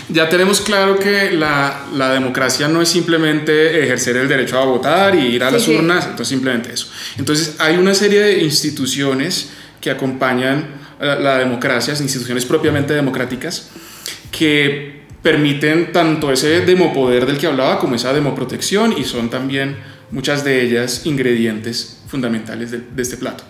Ya 0.09 0.29
tenemos 0.29 0.61
claro 0.61 0.99
que 0.99 1.31
la, 1.33 1.87
la, 1.95 2.13
democracia 2.13 2.69
no 2.69 2.83
es 2.83 2.89
simplemente 2.89 3.85
ejercer 3.85 4.17
el 4.17 4.29
derecho 4.29 4.59
a 4.59 4.65
votar 4.65 5.15
y 5.15 5.27
ir 5.27 5.45
a 5.45 5.51
las 5.51 5.67
urnas, 5.69 6.05
entonces 6.05 6.29
simplemente 6.29 6.73
eso. 6.73 6.89
Entonces 7.17 7.57
hay 7.59 7.77
una 7.77 7.95
serie 7.95 8.21
de 8.21 8.43
instituciones 8.43 9.51
que 9.81 9.91
acompañan 9.91 10.84
la, 11.01 11.39
democracia, 11.39 11.95
instituciones 11.95 12.45
propiamente 12.45 12.95
democráticas, 12.95 13.71
que 14.31 15.05
permiten 15.23 15.93
tanto 15.93 16.31
ese 16.31 16.61
demopoder 16.61 17.27
del 17.27 17.39
que 17.39 17.47
hablaba 17.47 17.79
como 17.79 17.95
esa 17.95 18.13
demoprotección 18.13 18.95
y 18.97 19.05
son 19.05 19.31
también 19.31 19.77
muchas 20.11 20.45
de 20.45 20.63
ellas 20.63 21.07
ingredientes 21.07 22.03
fundamentales 22.09 22.71
de, 22.71 23.03
este 23.03 23.17
plato. 23.17 23.45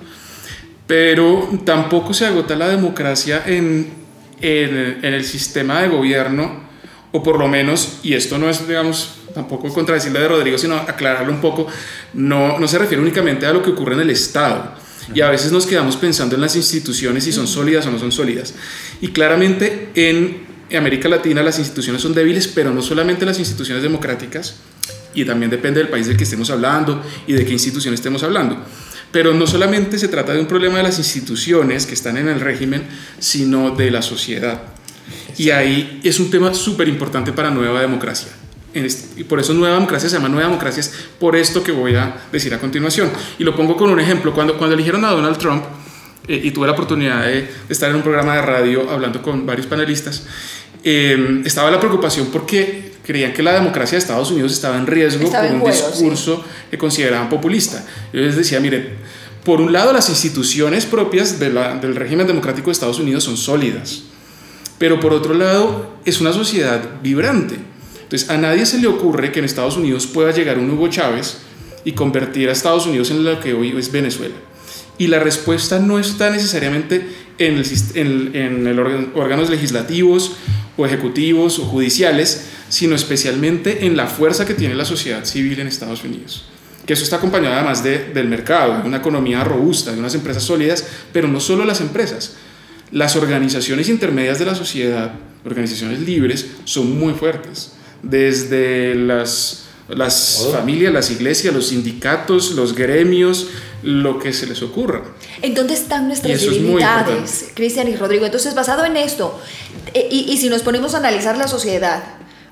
Pero 0.86 1.48
tampoco 1.64 2.14
se 2.14 2.26
agota 2.26 2.54
la 2.56 2.68
democracia 2.68 3.42
en, 3.46 3.92
en, 4.40 5.04
el 5.04 5.24
sistema 5.24 5.82
de 5.82 5.88
gobierno, 5.88 6.64
o 7.12 7.22
por 7.22 7.38
lo 7.38 7.48
menos, 7.48 8.00
y 8.02 8.14
esto 8.14 8.38
no 8.38 8.48
es, 8.48 8.66
digamos, 8.66 9.16
tampoco 9.34 9.68
contradecirle 9.72 10.20
de 10.20 10.28
Rodrigo, 10.28 10.58
sino 10.58 10.76
aclararlo 10.76 11.32
un 11.32 11.40
poco, 11.40 11.66
no, 12.14 12.58
no 12.58 12.68
se 12.68 12.78
refiere 12.78 13.02
únicamente 13.02 13.46
a 13.46 13.52
lo 13.52 13.62
que 13.62 13.70
ocurre 13.70 13.94
en 13.94 14.00
el 14.00 14.10
Estado. 14.10 14.83
Y 15.12 15.20
a 15.20 15.30
veces 15.30 15.52
nos 15.52 15.66
quedamos 15.66 15.96
pensando 15.96 16.34
en 16.34 16.40
las 16.40 16.56
instituciones 16.56 17.24
si 17.24 17.32
son 17.32 17.46
sólidas 17.46 17.86
o 17.86 17.90
no 17.90 17.98
son 17.98 18.12
sólidas. 18.12 18.54
Y 19.00 19.08
claramente 19.08 19.90
en 19.94 20.44
América 20.76 21.08
Latina 21.08 21.42
las 21.42 21.58
instituciones 21.58 22.00
son 22.00 22.14
débiles, 22.14 22.48
pero 22.48 22.72
no 22.72 22.82
solamente 22.82 23.26
las 23.26 23.38
instituciones 23.38 23.82
democráticas, 23.82 24.56
y 25.14 25.24
también 25.24 25.50
depende 25.50 25.80
del 25.80 25.88
país 25.88 26.06
del 26.06 26.16
que 26.16 26.24
estemos 26.24 26.50
hablando 26.50 27.02
y 27.26 27.32
de 27.34 27.44
qué 27.44 27.52
institución 27.52 27.94
estemos 27.94 28.22
hablando. 28.22 28.56
Pero 29.12 29.32
no 29.32 29.46
solamente 29.46 29.98
se 29.98 30.08
trata 30.08 30.32
de 30.32 30.40
un 30.40 30.46
problema 30.46 30.78
de 30.78 30.82
las 30.84 30.98
instituciones 30.98 31.86
que 31.86 31.94
están 31.94 32.16
en 32.16 32.28
el 32.28 32.40
régimen, 32.40 32.82
sino 33.20 33.70
de 33.70 33.90
la 33.90 34.02
sociedad. 34.02 34.62
Y 35.38 35.50
ahí 35.50 36.00
es 36.02 36.18
un 36.18 36.30
tema 36.30 36.52
súper 36.52 36.88
importante 36.88 37.32
para 37.32 37.50
Nueva 37.50 37.80
Democracia. 37.80 38.32
Y 38.74 39.24
por 39.24 39.38
eso 39.38 39.54
Nueva 39.54 39.74
Democracia 39.74 40.08
se 40.08 40.16
llama 40.16 40.28
Nueva 40.28 40.48
Democracia, 40.48 40.80
es 40.80 40.92
por 41.20 41.36
esto 41.36 41.62
que 41.62 41.72
voy 41.72 41.94
a 41.94 42.16
decir 42.32 42.52
a 42.54 42.58
continuación. 42.58 43.10
Y 43.38 43.44
lo 43.44 43.54
pongo 43.54 43.76
con 43.76 43.90
un 43.90 44.00
ejemplo. 44.00 44.34
Cuando, 44.34 44.58
cuando 44.58 44.74
eligieron 44.74 45.04
a 45.04 45.10
Donald 45.10 45.38
Trump, 45.38 45.64
eh, 46.26 46.40
y 46.42 46.50
tuve 46.52 46.66
la 46.66 46.72
oportunidad 46.72 47.24
de, 47.24 47.48
estar 47.68 47.90
en 47.90 47.96
un 47.96 48.02
programa 48.02 48.34
de 48.36 48.42
radio 48.42 48.90
hablando 48.90 49.20
con 49.20 49.44
varios 49.44 49.66
panelistas, 49.66 50.24
eh, 50.82 51.42
estaba 51.44 51.70
la 51.70 51.78
preocupación 51.78 52.28
porque 52.32 52.94
creían 53.04 53.32
que 53.32 53.42
la 53.42 53.52
democracia 53.52 53.96
de 53.96 53.98
Estados 53.98 54.30
Unidos 54.30 54.52
estaba 54.52 54.78
en 54.78 54.86
riesgo 54.86 55.30
por 55.30 55.44
un 55.44 55.64
discurso 55.64 56.42
que 56.70 56.78
consideraban 56.78 57.28
populista. 57.28 57.84
Yo 58.12 58.20
les 58.20 58.36
decía, 58.36 58.58
miren, 58.58 58.88
por 59.44 59.60
un 59.60 59.72
lado 59.72 59.92
las 59.92 60.08
instituciones 60.08 60.86
propias 60.86 61.38
de 61.38 61.50
la, 61.50 61.76
del 61.76 61.94
régimen 61.94 62.26
democrático 62.26 62.66
de 62.66 62.72
Estados 62.72 62.98
Unidos 62.98 63.24
son 63.24 63.36
sólidas, 63.36 64.04
pero 64.78 65.00
por 65.00 65.12
otro 65.12 65.34
lado 65.34 65.98
es 66.06 66.22
una 66.22 66.32
sociedad 66.32 66.82
vibrante. 67.02 67.73
Entonces 68.14 68.30
a 68.30 68.38
nadie 68.38 68.64
se 68.64 68.78
le 68.78 68.86
ocurre 68.86 69.32
que 69.32 69.40
en 69.40 69.44
Estados 69.44 69.76
Unidos 69.76 70.06
pueda 70.06 70.30
llegar 70.30 70.60
un 70.60 70.70
Hugo 70.70 70.86
Chávez 70.86 71.38
y 71.84 71.94
convertir 71.94 72.48
a 72.48 72.52
Estados 72.52 72.86
Unidos 72.86 73.10
en 73.10 73.24
lo 73.24 73.40
que 73.40 73.54
hoy 73.54 73.74
es 73.76 73.90
Venezuela. 73.90 74.36
Y 74.98 75.08
la 75.08 75.18
respuesta 75.18 75.80
no 75.80 75.98
está 75.98 76.30
necesariamente 76.30 77.08
en, 77.38 77.60
el, 77.96 78.30
en, 78.36 79.10
órganos 79.16 79.50
legislativos 79.50 80.36
o 80.76 80.86
ejecutivos 80.86 81.58
o 81.58 81.64
judiciales, 81.64 82.50
sino 82.68 82.94
especialmente 82.94 83.84
en 83.84 83.96
la 83.96 84.06
fuerza 84.06 84.46
que 84.46 84.54
tiene 84.54 84.76
la 84.76 84.84
sociedad 84.84 85.24
civil 85.24 85.58
en 85.58 85.66
Estados 85.66 86.04
Unidos. 86.04 86.44
Que 86.86 86.92
eso 86.92 87.02
está 87.02 87.16
acompañado 87.16 87.56
además 87.56 87.82
de, 87.82 88.12
del 88.14 88.28
mercado, 88.28 88.80
de 88.80 88.86
una 88.86 88.98
economía 88.98 89.42
robusta, 89.42 89.90
de 89.90 89.98
unas 89.98 90.14
empresas 90.14 90.44
sólidas, 90.44 90.86
pero 91.12 91.26
no 91.26 91.40
solo 91.40 91.64
las 91.64 91.80
empresas. 91.80 92.36
Las 92.92 93.16
organizaciones 93.16 93.88
intermedias 93.88 94.38
de 94.38 94.44
la 94.44 94.54
sociedad, 94.54 95.14
organizaciones 95.44 95.98
libres, 95.98 96.46
son 96.64 96.96
muy 96.96 97.14
fuertes. 97.14 97.72
Desde 98.04 98.94
las, 98.94 99.64
las 99.88 100.48
familias, 100.52 100.92
las 100.92 101.10
iglesias, 101.10 101.54
los 101.54 101.68
sindicatos, 101.68 102.52
los 102.52 102.74
gremios, 102.74 103.48
lo 103.82 104.18
que 104.18 104.32
se 104.32 104.46
les 104.46 104.62
ocurra. 104.62 105.02
¿En 105.42 105.54
dónde 105.54 105.74
están 105.74 106.08
nuestras 106.08 106.40
debilidades, 106.40 107.50
Cristian 107.54 107.88
y 107.88 107.96
Rodrigo? 107.96 108.24
Entonces, 108.24 108.54
basado 108.54 108.84
en 108.84 108.96
esto, 108.96 109.38
e, 109.92 110.08
y, 110.10 110.32
y, 110.32 110.38
si 110.38 110.48
nos 110.48 110.62
ponemos 110.62 110.94
a 110.94 110.98
analizar 110.98 111.36
la 111.36 111.48
sociedad, 111.48 112.02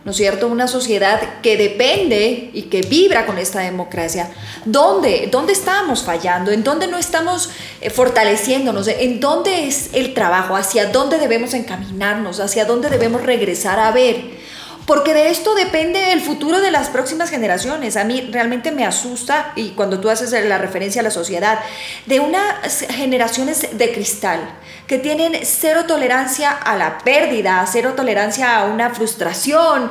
¿no 0.05 0.11
es 0.11 0.17
cierto? 0.17 0.49
Una 0.49 0.69
sociedad 0.69 1.41
que 1.43 1.57
depende 1.57 2.51
y 2.53 2.63
que 2.63 2.83
vibra 2.83 3.25
con 3.25 3.39
esta 3.39 3.61
democracia. 3.61 4.31
¿Dónde, 4.65 5.29
dónde 5.31 5.53
estamos 5.53 6.03
fallando? 6.03 6.51
¿En 6.51 6.65
dónde 6.65 6.87
no 6.87 6.99
estamos 6.99 7.51
eh, 7.81 7.89
fortaleciéndonos? 7.89 8.89
¿En 8.89 9.21
dónde 9.21 9.69
es 9.69 9.91
el 9.93 10.13
trabajo? 10.13 10.57
¿Hacia 10.57 10.87
dónde 10.87 11.19
debemos 11.19 11.55
encaminarnos? 11.55 12.41
¿Hacia 12.41 12.65
dónde 12.65 12.91
debemos 12.91 13.23
regresar 13.23 13.79
a 13.79 13.93
ver? 13.93 14.42
Porque 14.87 15.15
de 15.15 15.31
esto 15.31 15.55
depende 15.55 16.13
el 16.13 16.21
futuro 16.21 16.61
de 16.61 16.73
las 16.73 16.89
próximas 16.89 17.31
generaciones. 17.31 17.97
A 17.97 18.05
mí 18.05 18.29
realmente 18.33 18.73
me 18.73 18.85
asusta, 18.85 19.53
y 19.55 19.71
cuando 19.71 20.01
tú 20.01 20.11
haces 20.11 20.33
la 20.45 20.59
referencia 20.59 21.01
a 21.01 21.05
la 21.05 21.11
sociedad, 21.11 21.61
de 22.07 22.19
unas 22.19 22.87
generaciones 22.91 23.79
de 23.79 23.93
cristal 23.93 24.41
que 24.87 24.99
tienen 24.99 25.39
cero 25.45 25.85
tolerancia 25.87 26.51
a 26.51 26.77
la 26.77 26.99
pérdida, 26.99 27.65
cero 27.71 27.95
tolerancia 27.97 28.57
a 28.57 28.65
una 28.65 28.91
frustración. 28.91 29.91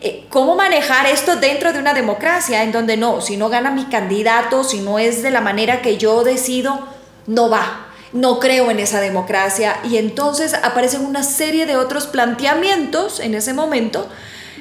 Eh, 0.00 0.26
¿Cómo 0.28 0.56
manejar 0.56 1.06
esto 1.06 1.36
dentro 1.36 1.72
de 1.72 1.78
una 1.78 1.94
democracia 1.94 2.62
en 2.62 2.72
donde 2.72 2.96
no, 2.96 3.20
si 3.20 3.36
no 3.36 3.48
gana 3.48 3.70
mi 3.70 3.86
candidato, 3.86 4.64
si 4.64 4.80
no 4.80 4.98
es 4.98 5.22
de 5.22 5.30
la 5.30 5.40
manera 5.40 5.80
que 5.80 5.96
yo 5.96 6.24
decido, 6.24 6.88
no 7.26 7.48
va? 7.48 7.93
No 8.14 8.40
creo 8.40 8.70
en 8.70 8.78
esa 8.78 9.00
democracia 9.00 9.76
y 9.84 9.98
entonces 9.98 10.54
aparecen 10.54 11.02
una 11.02 11.22
serie 11.22 11.66
de 11.66 11.76
otros 11.76 12.06
planteamientos 12.06 13.20
en 13.20 13.34
ese 13.34 13.52
momento 13.52 14.08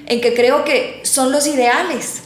en 0.07 0.19
que 0.19 0.33
creo 0.33 0.65
que 0.65 1.01
son 1.05 1.31
los 1.31 1.47
ideales 1.47 2.23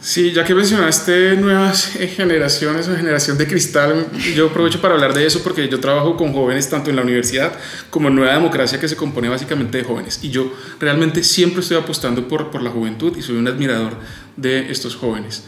Sí, 0.00 0.30
ya 0.30 0.44
que 0.44 0.54
mencionaste 0.54 1.34
nuevas 1.36 1.86
generaciones 2.16 2.86
o 2.86 2.96
generación 2.96 3.36
de 3.36 3.48
cristal, 3.48 4.06
yo 4.34 4.46
aprovecho 4.46 4.80
para 4.80 4.94
hablar 4.94 5.12
de 5.12 5.26
eso 5.26 5.42
porque 5.42 5.68
yo 5.68 5.80
trabajo 5.80 6.16
con 6.16 6.32
jóvenes 6.32 6.70
tanto 6.70 6.88
en 6.88 6.96
la 6.96 7.02
universidad 7.02 7.52
como 7.90 8.06
en 8.06 8.14
Nueva 8.14 8.32
Democracia 8.34 8.78
que 8.78 8.86
se 8.86 8.94
compone 8.94 9.28
básicamente 9.28 9.78
de 9.78 9.84
jóvenes. 9.84 10.20
Y 10.22 10.30
yo 10.30 10.52
realmente 10.78 11.24
siempre 11.24 11.62
estoy 11.62 11.78
apostando 11.78 12.28
por, 12.28 12.52
por 12.52 12.62
la 12.62 12.70
juventud 12.70 13.16
y 13.16 13.22
soy 13.22 13.36
un 13.36 13.48
admirador 13.48 13.96
de 14.36 14.70
estos 14.70 14.94
jóvenes. 14.94 15.44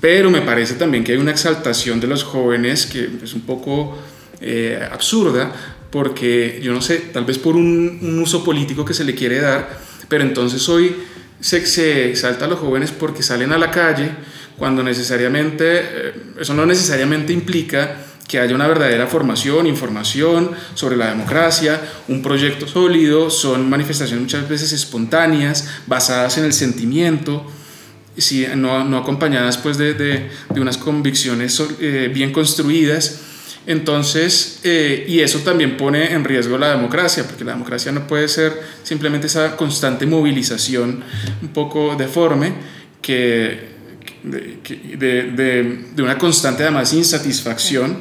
Pero 0.00 0.30
me 0.30 0.40
parece 0.40 0.74
también 0.74 1.04
que 1.04 1.12
hay 1.12 1.18
una 1.18 1.30
exaltación 1.30 2.00
de 2.00 2.06
los 2.06 2.24
jóvenes 2.24 2.86
que 2.86 3.08
es 3.22 3.34
un 3.34 3.42
poco 3.42 3.98
eh, 4.40 4.88
absurda 4.90 5.52
porque 5.90 6.60
yo 6.62 6.72
no 6.72 6.80
sé, 6.80 6.98
tal 7.12 7.24
vez 7.24 7.38
por 7.38 7.56
un, 7.56 7.98
un 8.00 8.18
uso 8.20 8.44
político 8.44 8.84
que 8.84 8.94
se 8.94 9.04
le 9.04 9.14
quiere 9.14 9.40
dar, 9.40 9.78
pero 10.08 10.22
entonces 10.22 10.66
hoy 10.68 10.94
se, 11.40 11.66
se 11.66 12.10
exalta 12.10 12.44
a 12.44 12.48
los 12.48 12.60
jóvenes 12.60 12.92
porque 12.92 13.22
salen 13.22 13.52
a 13.52 13.58
la 13.58 13.70
calle 13.70 14.10
cuando 14.56 14.82
necesariamente, 14.82 15.80
eh, 15.80 16.14
eso 16.40 16.54
no 16.54 16.66
necesariamente 16.66 17.32
implica 17.32 17.96
que 18.28 18.38
haya 18.38 18.54
una 18.54 18.68
verdadera 18.68 19.08
formación, 19.08 19.66
información 19.66 20.52
sobre 20.74 20.96
la 20.96 21.08
democracia, 21.08 21.80
un 22.06 22.22
proyecto 22.22 22.68
sólido, 22.68 23.28
son 23.28 23.68
manifestaciones 23.68 24.22
muchas 24.22 24.48
veces 24.48 24.72
espontáneas, 24.72 25.68
basadas 25.88 26.38
en 26.38 26.44
el 26.44 26.52
sentimiento, 26.52 27.44
si, 28.16 28.46
no, 28.56 28.84
no 28.84 28.98
acompañadas 28.98 29.58
pues 29.58 29.78
de, 29.78 29.94
de, 29.94 30.30
de 30.52 30.60
unas 30.60 30.76
convicciones 30.76 31.62
eh, 31.80 32.10
bien 32.12 32.32
construidas. 32.32 33.20
Entonces, 33.66 34.60
eh, 34.64 35.04
y 35.06 35.20
eso 35.20 35.40
también 35.40 35.76
pone 35.76 36.12
en 36.12 36.24
riesgo 36.24 36.56
la 36.56 36.70
democracia, 36.70 37.24
porque 37.26 37.44
la 37.44 37.52
democracia 37.52 37.92
no 37.92 38.06
puede 38.06 38.26
ser 38.26 38.58
simplemente 38.82 39.26
esa 39.26 39.56
constante 39.56 40.06
movilización 40.06 41.04
un 41.42 41.48
poco 41.48 41.94
deforme 41.94 42.54
que, 43.02 43.68
de, 44.22 44.58
de, 44.96 45.84
de, 45.94 46.02
una 46.02 46.18
constante 46.18 46.62
además 46.62 46.92
insatisfacción. 46.94 47.98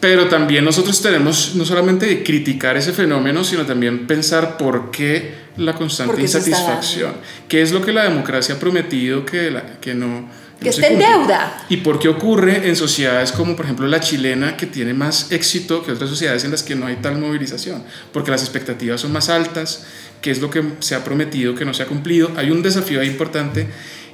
Pero 0.00 0.28
también 0.28 0.64
nosotros 0.64 1.00
tenemos 1.00 1.54
no 1.54 1.64
solamente 1.64 2.22
criticar 2.22 2.76
ese 2.76 2.92
fenómeno, 2.92 3.42
sino 3.42 3.64
también 3.64 4.06
pensar 4.06 4.58
por 4.58 4.90
qué 4.90 5.43
la 5.56 5.74
constante 5.74 6.20
insatisfacción, 6.20 7.14
qué 7.48 7.62
es 7.62 7.72
lo 7.72 7.80
que 7.80 7.92
la 7.92 8.04
democracia 8.04 8.56
ha 8.56 8.58
prometido 8.58 9.24
que, 9.24 9.50
la, 9.50 9.78
que 9.80 9.94
no 9.94 10.28
que 10.60 10.70
esté 10.70 10.92
en 10.92 10.98
deuda. 10.98 11.64
¿Y 11.68 11.78
por 11.78 11.98
qué 11.98 12.08
ocurre 12.08 12.68
en 12.68 12.76
sociedades 12.76 13.32
como 13.32 13.56
por 13.56 13.66
ejemplo 13.66 13.86
la 13.86 14.00
chilena 14.00 14.56
que 14.56 14.66
tiene 14.66 14.94
más 14.94 15.30
éxito 15.32 15.84
que 15.84 15.92
otras 15.92 16.10
sociedades 16.10 16.44
en 16.44 16.50
las 16.50 16.62
que 16.62 16.74
no 16.74 16.86
hay 16.86 16.96
tal 16.96 17.18
movilización? 17.18 17.82
Porque 18.12 18.30
las 18.30 18.42
expectativas 18.42 19.00
son 19.00 19.12
más 19.12 19.28
altas, 19.28 19.84
qué 20.20 20.30
es 20.30 20.40
lo 20.40 20.50
que 20.50 20.62
se 20.80 20.94
ha 20.94 21.04
prometido 21.04 21.54
que 21.54 21.64
no 21.64 21.74
se 21.74 21.82
ha 21.82 21.86
cumplido. 21.86 22.30
Hay 22.36 22.50
un 22.50 22.62
desafío 22.62 23.00
ahí 23.00 23.08
importante 23.08 23.66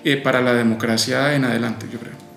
eh, 0.04 0.16
para 0.16 0.40
la 0.40 0.54
democracia 0.54 1.34
en 1.34 1.44
adelante, 1.44 1.86
yo 1.92 1.98
creo. 1.98 2.29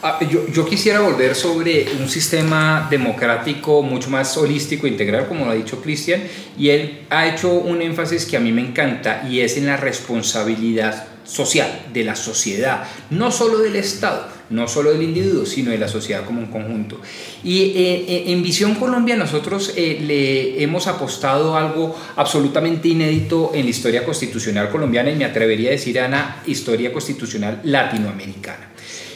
Ah, 0.00 0.20
yo, 0.30 0.46
yo, 0.46 0.64
quisiera 0.64 1.00
volver 1.00 1.34
sobre 1.34 1.86
un 2.00 2.08
sistema 2.08 2.86
democrático 2.88 3.82
mucho 3.82 4.10
más 4.10 4.36
holístico, 4.36 4.86
integral, 4.86 5.26
como 5.26 5.44
lo 5.44 5.50
ha 5.50 5.54
dicho 5.54 5.82
Cristian, 5.82 6.22
y 6.56 6.68
él 6.68 7.00
ha 7.10 7.26
hecho 7.26 7.50
un 7.52 7.82
énfasis 7.82 8.24
que 8.24 8.36
a 8.36 8.40
mí 8.40 8.52
me 8.52 8.62
encanta 8.62 9.26
y 9.28 9.40
es 9.40 9.56
en 9.56 9.66
la 9.66 9.76
responsabilidad 9.76 11.08
social, 11.24 11.86
de 11.92 12.04
la 12.04 12.16
sociedad, 12.16 12.84
no 13.10 13.30
solo 13.30 13.58
del 13.58 13.76
Estado, 13.76 14.28
no 14.50 14.66
solo 14.66 14.92
del 14.92 15.02
individuo, 15.02 15.44
sino 15.44 15.72
de 15.72 15.78
la 15.78 15.88
sociedad 15.88 16.24
como 16.24 16.40
un 16.40 16.46
conjunto. 16.46 17.00
Y 17.44 17.60
eh, 17.60 18.04
eh, 18.08 18.24
en 18.28 18.42
Visión 18.42 18.76
Colombia 18.76 19.16
nosotros 19.16 19.74
eh, 19.76 19.98
le 20.00 20.62
hemos 20.62 20.86
apostado 20.86 21.56
algo 21.56 21.98
absolutamente 22.16 22.88
inédito 22.88 23.50
en 23.52 23.64
la 23.64 23.70
historia 23.70 24.04
constitucional 24.04 24.70
colombiana 24.70 25.10
y 25.10 25.16
me 25.16 25.24
atrevería 25.24 25.68
a 25.68 25.72
decir, 25.72 26.00
Ana, 26.00 26.42
historia 26.46 26.92
constitucional 26.92 27.60
latinoamericana. 27.64 28.67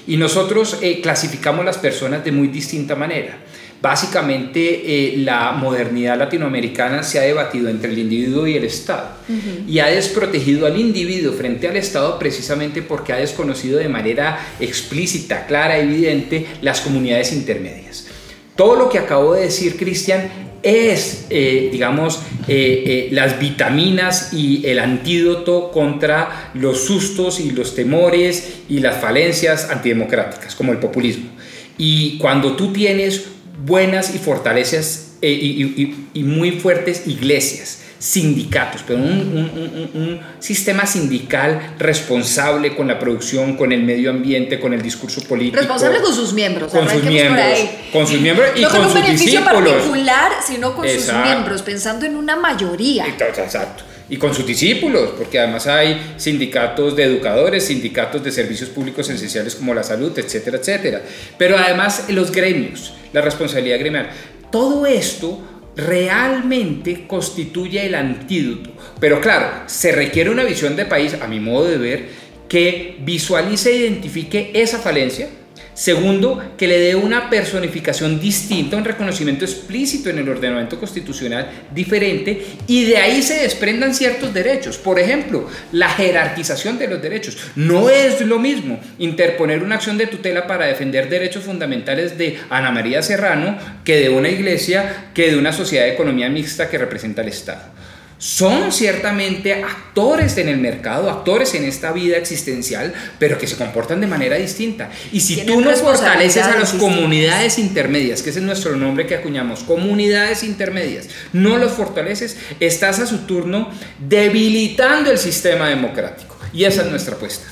Y 0.07 0.17
nosotros 0.17 0.79
eh, 0.83 1.01
clasificamos 1.01 1.65
las 1.65 1.79
personas 1.79 2.25
de 2.25 2.33
muy 2.33 2.49
distinta 2.49 2.97
manera. 2.97 3.39
Básicamente 3.81 4.61
eh, 4.61 5.17
la 5.19 5.51
modernidad 5.53 6.17
latinoamericana 6.17 7.03
se 7.03 7.19
ha 7.19 7.23
debatido 7.23 7.69
entre 7.69 7.91
el 7.91 7.99
individuo 7.99 8.47
y 8.47 8.57
el 8.57 8.63
Estado 8.63 9.09
uh 9.29 9.33
-huh. 9.33 9.69
y 9.69 9.81
ha 9.81 9.87
desprotegido 9.87 10.67
al 10.67 10.79
individuo 10.79 11.33
frente 11.33 11.67
al 11.67 11.77
Estado 11.77 12.17
precisamente 12.17 12.83
porque 12.83 13.13
ha 13.13 13.17
desconocido 13.17 13.81
de 13.81 13.89
manera 13.89 14.39
explícita, 14.61 15.47
clara, 15.47 15.79
evidente 15.79 16.47
las 16.61 16.81
comunidades 16.81 17.33
intermedias. 17.33 18.07
Todo 18.55 18.77
lo 18.77 18.89
que 18.89 18.99
acabo 18.99 19.35
de 19.35 19.43
decir, 19.43 19.77
Cristian, 19.77 20.31
es, 20.63 21.27
eh, 21.31 21.69
digamos, 21.73 22.21
eh, 22.49 22.83
eh, 22.87 23.09
las 23.13 23.39
vitaminas 23.39 24.33
y 24.33 24.67
el 24.67 24.79
antídoto 24.79 25.71
contra 25.71 26.51
los 26.55 26.85
sustos 26.85 27.41
y 27.41 27.51
los 27.51 27.75
temores 27.75 28.61
y 28.69 28.81
las 28.81 29.01
falencias 29.01 29.71
antidemocráticas, 29.71 30.55
como 30.55 30.73
el 30.73 30.79
populismo. 30.79 31.31
Y 31.79 32.19
cuando 32.19 32.57
tú 32.57 32.73
tienes 32.73 33.25
buenas 33.65 34.15
y 34.15 34.19
fortalezas 34.19 35.17
y, 35.23 36.23
muy 36.23 36.53
fuertes 36.53 37.07
iglesias, 37.07 37.82
sindicatos, 38.03 38.83
pero 38.85 38.99
un, 38.99 39.05
un, 39.05 39.51
un, 39.55 40.03
un, 40.03 40.21
sistema 40.41 40.85
sindical 40.87 41.75
responsable 41.79 42.75
con 42.75 42.89
la 42.89 42.99
producción, 42.99 43.57
con 43.57 43.71
el 43.71 43.85
medio 43.85 44.11
ambiente, 44.11 44.59
con 44.59 44.75
el 44.75 44.83
discurso 44.83 45.23
político. 45.23 45.59
Responsable 45.59 46.01
con 46.01 46.13
sus 46.13 46.33
miembros, 46.33 46.73
con 46.73 46.89
sus 46.89 47.05
miembros, 47.05 47.47
con 47.93 48.05
sus 48.09 48.21
miembros 48.21 48.51
y 48.57 48.63
no 48.63 48.71
con, 48.71 48.81
con 48.81 48.89
sus 48.89 48.97
un 48.97 49.03
beneficio 49.03 49.41
discípulos. 49.41 49.73
particular, 49.73 50.33
sino 50.45 50.75
con 50.75 50.85
Exacto. 50.85 51.13
sus 51.13 51.31
miembros, 51.31 51.63
pensando 51.63 52.05
en 52.05 52.17
una 52.17 52.35
mayoría. 52.35 53.07
Exacto. 53.07 53.85
Y 54.09 54.17
con 54.17 54.35
sus 54.35 54.45
discípulos, 54.45 55.11
porque 55.17 55.39
además 55.39 55.69
hay 55.69 56.15
sindicatos 56.17 56.97
de 56.97 57.05
educadores, 57.05 57.67
sindicatos 57.67 58.25
de 58.25 58.33
servicios 58.33 58.69
públicos 58.69 59.09
esenciales 59.09 59.55
como 59.55 59.75
la 59.75 59.85
salud, 59.85 60.13
etcétera, 60.19 60.59
etcétera. 60.59 61.03
Pero 61.39 61.57
además 61.57 62.07
los 62.09 62.33
gremios, 62.33 62.95
la 63.13 63.21
responsabilidad 63.21 63.79
gremial. 63.79 64.11
Todo 64.51 64.87
esto 64.87 65.41
realmente 65.77 67.07
constituye 67.07 67.87
el 67.87 67.95
antídoto. 67.95 68.71
Pero 69.01 69.21
claro, 69.21 69.65
se 69.67 69.93
requiere 69.93 70.31
una 70.31 70.45
visión 70.45 70.77
de 70.77 70.85
país, 70.85 71.17
a 71.21 71.27
mi 71.27 71.41
modo 71.41 71.69
de 71.69 71.79
ver, 71.79 72.09
que 72.49 72.97
visualice 73.01 73.71
e 73.71 73.77
identifique 73.77 74.51
esa 74.55 74.79
falencia. 74.79 75.29
Segundo, 75.75 76.43
que 76.59 76.69
le 76.69 76.79
dé 76.79 76.95
una 76.95 77.31
personificación 77.31 78.21
distinta, 78.21 78.77
un 78.77 78.85
reconocimiento 78.85 79.45
explícito 79.45 80.11
en 80.11 80.19
el 80.19 80.29
ordenamiento 80.29 80.79
constitucional 80.79 81.51
diferente 81.75 82.45
y 82.67 82.85
de 82.85 82.99
ahí 82.99 83.23
se 83.23 83.43
desprendan 83.43 83.95
ciertos 83.95 84.35
derechos. 84.35 84.77
Por 84.77 84.99
ejemplo, 84.99 85.49
la 85.73 85.89
jerarquización 85.89 86.79
de 86.79 86.89
los 86.89 87.01
derechos. 87.01 87.39
No 87.57 87.89
es 87.89 88.21
lo 88.21 88.39
mismo 88.39 88.81
interponer 88.99 89.63
una 89.63 89.77
acción 89.77 89.97
de 89.97 90.07
tutela 90.07 90.47
para 90.47 90.67
defender 90.67 91.09
derechos 91.09 91.45
fundamentales 91.45 92.19
de 92.19 92.39
Ana 92.51 92.71
María 92.71 93.03
Serrano 93.03 93.57
que 93.85 93.97
de 93.97 94.11
una 94.11 94.29
iglesia, 94.29 95.11
que 95.15 95.31
de 95.31 95.39
una 95.39 95.53
sociedad 95.53 95.85
de 95.85 95.95
economía 95.95 96.29
mixta 96.29 96.69
que 96.69 96.79
representa 96.79 97.23
al 97.23 97.29
Estado 97.29 97.82
son 98.23 98.71
ciertamente 98.71 99.53
actores 99.53 100.39
en 100.39 100.49
el 100.49 100.59
mercado, 100.59 101.11
actores 101.11 101.55
en 101.57 101.65
esta 101.65 101.91
vida 101.91 102.17
existencial, 102.17 102.95
pero 103.19 103.37
que 103.37 103.49
se 103.49 103.57
comportan 103.57 104.01
de 104.01 104.07
manera 104.07 104.37
distinta. 104.37 104.91
Y 105.11 105.19
si 105.19 105.45
tú 105.45 105.61
no 105.61 105.73
fortaleces 105.73 106.45
a 106.45 106.57
las 106.57 106.73
comunidades 106.75 107.59
intermedias, 107.59 108.23
que 108.23 108.31
ese 108.31 108.39
es 108.39 108.45
nuestro 108.45 108.77
nombre 108.77 109.09
que 109.09 109.17
acuñamos, 109.17 109.65
comunidades 109.65 110.45
intermedias, 110.45 111.09
no 111.33 111.57
los 111.57 111.73
fortaleces, 111.73 112.37
estás 112.61 113.01
a 113.01 113.07
su 113.07 113.27
turno 113.27 113.73
debilitando 113.99 115.11
el 115.11 115.19
sistema 115.19 115.69
democrático. 115.69 116.39
Y 116.53 116.63
esa 116.63 116.83
es 116.83 116.91
nuestra 116.91 117.17
apuesta. 117.17 117.49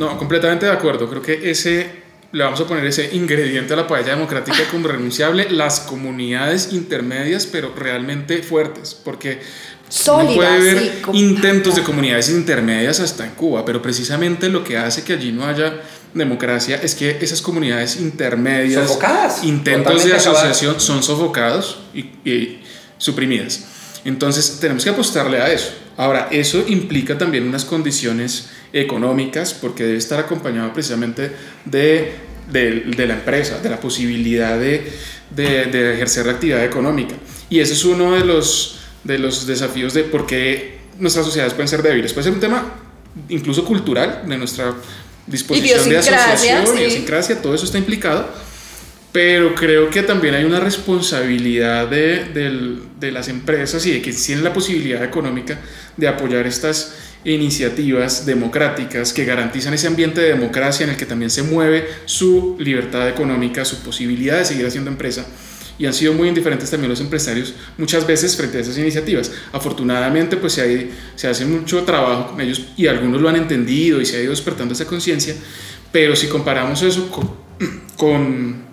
No, 0.00 0.18
completamente 0.18 0.66
de 0.66 0.72
acuerdo. 0.72 1.08
Creo 1.08 1.22
que 1.22 1.48
ese 1.48 2.02
le 2.32 2.44
vamos 2.44 2.60
a 2.60 2.66
poner 2.66 2.84
ese 2.86 3.14
ingrediente 3.14 3.74
a 3.74 3.76
la 3.76 3.86
paella 3.86 4.10
democrática 4.14 4.64
como 4.70 4.88
renunciable, 4.88 5.50
las 5.50 5.80
comunidades 5.80 6.72
intermedias, 6.72 7.46
pero 7.46 7.74
realmente 7.76 8.42
fuertes, 8.42 8.94
porque 8.94 9.40
Sólidas, 9.88 10.34
puede 10.36 10.48
haber 10.48 10.78
sí, 10.78 10.90
intentos 11.12 11.76
de 11.76 11.82
comunidades 11.82 12.30
intermedias 12.30 13.00
hasta 13.00 13.26
en 13.26 13.32
Cuba, 13.32 13.66
pero 13.66 13.82
precisamente 13.82 14.48
lo 14.48 14.64
que 14.64 14.78
hace 14.78 15.04
que 15.04 15.12
allí 15.12 15.32
no 15.32 15.46
haya 15.46 15.82
democracia 16.14 16.80
es 16.82 16.94
que 16.94 17.18
esas 17.20 17.42
comunidades 17.42 17.96
intermedias, 17.96 18.88
Sofocadas, 18.88 19.44
intentos 19.44 20.04
de 20.04 20.14
asociación 20.14 20.80
son 20.80 21.02
sofocados 21.02 21.80
y, 21.92 22.00
y 22.28 22.62
suprimidas. 22.96 23.66
Entonces 24.04 24.58
tenemos 24.60 24.84
que 24.84 24.90
apostarle 24.90 25.38
a 25.40 25.52
eso. 25.52 25.72
Ahora, 25.96 26.28
eso 26.30 26.64
implica 26.66 27.18
también 27.18 27.46
unas 27.46 27.64
condiciones 27.64 28.50
económicas 28.72 29.54
porque 29.54 29.84
debe 29.84 29.98
estar 29.98 30.18
acompañado 30.18 30.72
precisamente 30.72 31.30
de, 31.64 32.12
de, 32.50 32.70
de 32.96 33.06
la 33.06 33.14
empresa, 33.14 33.58
de 33.58 33.68
la 33.68 33.78
posibilidad 33.78 34.58
de, 34.58 34.90
de, 35.30 35.94
ejercer 35.94 36.26
la 36.26 36.32
actividad 36.32 36.64
económica. 36.64 37.14
Y 37.50 37.60
ese 37.60 37.74
es 37.74 37.84
uno 37.84 38.14
de 38.14 38.24
los, 38.24 38.80
de 39.04 39.18
los 39.18 39.46
desafíos 39.46 39.94
de 39.94 40.04
por 40.04 40.26
qué 40.26 40.78
nuestras 40.98 41.26
sociedades 41.26 41.54
pueden 41.54 41.68
ser 41.68 41.82
débiles. 41.82 42.12
Puede 42.12 42.24
ser 42.24 42.32
un 42.32 42.40
tema 42.40 42.74
incluso 43.28 43.64
cultural, 43.64 44.22
de 44.26 44.38
nuestra 44.38 44.74
disposición 45.26 45.88
de 45.88 45.98
asociación, 45.98 46.66
sí. 46.66 46.72
idiosincrasia, 46.74 47.42
todo 47.42 47.54
eso 47.54 47.66
está 47.66 47.78
implicado. 47.78 48.28
Pero 49.12 49.54
creo 49.54 49.90
que 49.90 50.02
también 50.02 50.34
hay 50.34 50.44
una 50.44 50.58
responsabilidad 50.58 51.86
de, 51.88 52.24
del- 52.32 52.80
de 52.98 53.12
las 53.12 53.28
empresas 53.28 53.84
y 53.84 53.92
de 53.92 54.00
que 54.00 54.12
tienen 54.12 54.42
la 54.42 54.54
posibilidad 54.54 55.04
económica 55.04 55.58
de 55.98 56.08
apoyar 56.08 56.46
estas 56.46 56.94
iniciativas 57.24 58.24
democráticas 58.24 59.12
que 59.12 59.24
garantizan 59.26 59.74
ese 59.74 59.86
ambiente 59.86 60.20
de 60.22 60.28
democracia 60.28 60.84
en 60.84 60.90
el 60.90 60.96
que 60.96 61.04
también 61.04 61.30
se 61.30 61.42
mueve 61.42 61.86
su 62.06 62.56
libertad 62.58 63.06
económica, 63.08 63.64
su 63.66 63.80
posibilidad 63.82 64.38
de 64.38 64.44
seguir 64.46 64.66
haciendo 64.66 64.90
empresa. 64.90 65.26
Y 65.78 65.84
han 65.86 65.92
sido 65.94 66.14
muy 66.14 66.28
indiferentes 66.28 66.70
también 66.70 66.90
los 66.90 67.00
empresarios 67.00 67.54
muchas 67.76 68.06
veces 68.06 68.34
frente 68.36 68.58
a 68.58 68.60
esas 68.62 68.78
iniciativas. 68.78 69.30
Afortunadamente, 69.52 70.36
pues 70.38 70.54
se, 70.54 70.62
hay- 70.62 70.90
se 71.16 71.28
hace 71.28 71.44
mucho 71.44 71.82
trabajo 71.84 72.28
con 72.30 72.40
ellos 72.40 72.62
y 72.78 72.86
algunos 72.86 73.20
lo 73.20 73.28
han 73.28 73.36
entendido 73.36 74.00
y 74.00 74.06
se 74.06 74.16
ha 74.16 74.22
ido 74.22 74.30
despertando 74.30 74.72
esa 74.72 74.86
conciencia. 74.86 75.34
Pero 75.92 76.16
si 76.16 76.28
comparamos 76.28 76.82
eso 76.82 77.10
con, 77.10 77.30
con 77.96 78.71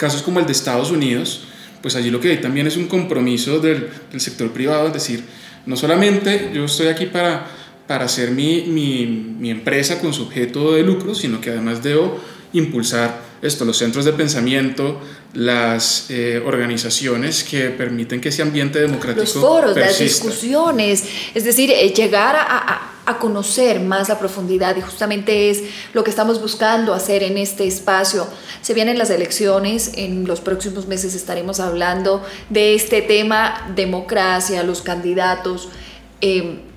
casos 0.00 0.22
como 0.22 0.40
el 0.40 0.46
de 0.46 0.52
Estados 0.52 0.90
Unidos, 0.90 1.42
pues 1.82 1.94
allí 1.94 2.10
lo 2.10 2.20
que 2.20 2.30
hay 2.30 2.38
también 2.38 2.66
es 2.66 2.76
un 2.76 2.86
compromiso 2.86 3.60
del, 3.60 3.88
del 4.10 4.20
sector 4.20 4.50
privado, 4.52 4.86
es 4.88 4.92
decir, 4.94 5.22
no 5.66 5.76
solamente 5.76 6.50
yo 6.54 6.64
estoy 6.64 6.88
aquí 6.88 7.06
para, 7.06 7.46
para 7.86 8.06
hacer 8.06 8.30
mi, 8.30 8.62
mi, 8.62 9.06
mi 9.38 9.50
empresa 9.50 10.00
con 10.00 10.12
su 10.12 10.22
objeto 10.24 10.72
de 10.72 10.82
lucro, 10.82 11.14
sino 11.14 11.40
que 11.40 11.50
además 11.50 11.82
debo 11.82 12.18
impulsar 12.52 13.20
esto, 13.42 13.64
los 13.64 13.78
centros 13.78 14.04
de 14.04 14.12
pensamiento, 14.12 15.00
las 15.34 16.06
eh, 16.10 16.42
organizaciones 16.44 17.44
que 17.44 17.70
permiten 17.70 18.20
que 18.20 18.28
ese 18.30 18.42
ambiente 18.42 18.80
democrático 18.80 19.22
los 19.22 19.32
foros, 19.34 19.76
las 19.76 19.96
persista. 19.96 20.24
discusiones, 20.26 21.04
es 21.34 21.44
decir, 21.44 21.70
eh, 21.70 21.88
llegar 21.94 22.36
a, 22.36 22.42
a- 22.42 22.89
a 23.06 23.18
conocer 23.18 23.80
más 23.80 24.08
la 24.08 24.18
profundidad 24.18 24.76
y 24.76 24.80
justamente 24.80 25.50
es 25.50 25.62
lo 25.92 26.04
que 26.04 26.10
estamos 26.10 26.40
buscando 26.40 26.94
hacer 26.94 27.22
en 27.22 27.38
este 27.38 27.66
espacio. 27.66 28.26
Se 28.62 28.74
vienen 28.74 28.98
las 28.98 29.10
elecciones, 29.10 29.92
en 29.94 30.26
los 30.26 30.40
próximos 30.40 30.86
meses 30.86 31.14
estaremos 31.14 31.60
hablando 31.60 32.22
de 32.48 32.74
este 32.74 33.02
tema, 33.02 33.72
democracia, 33.74 34.62
los 34.62 34.82
candidatos. 34.82 35.68
eh, 36.20 36.69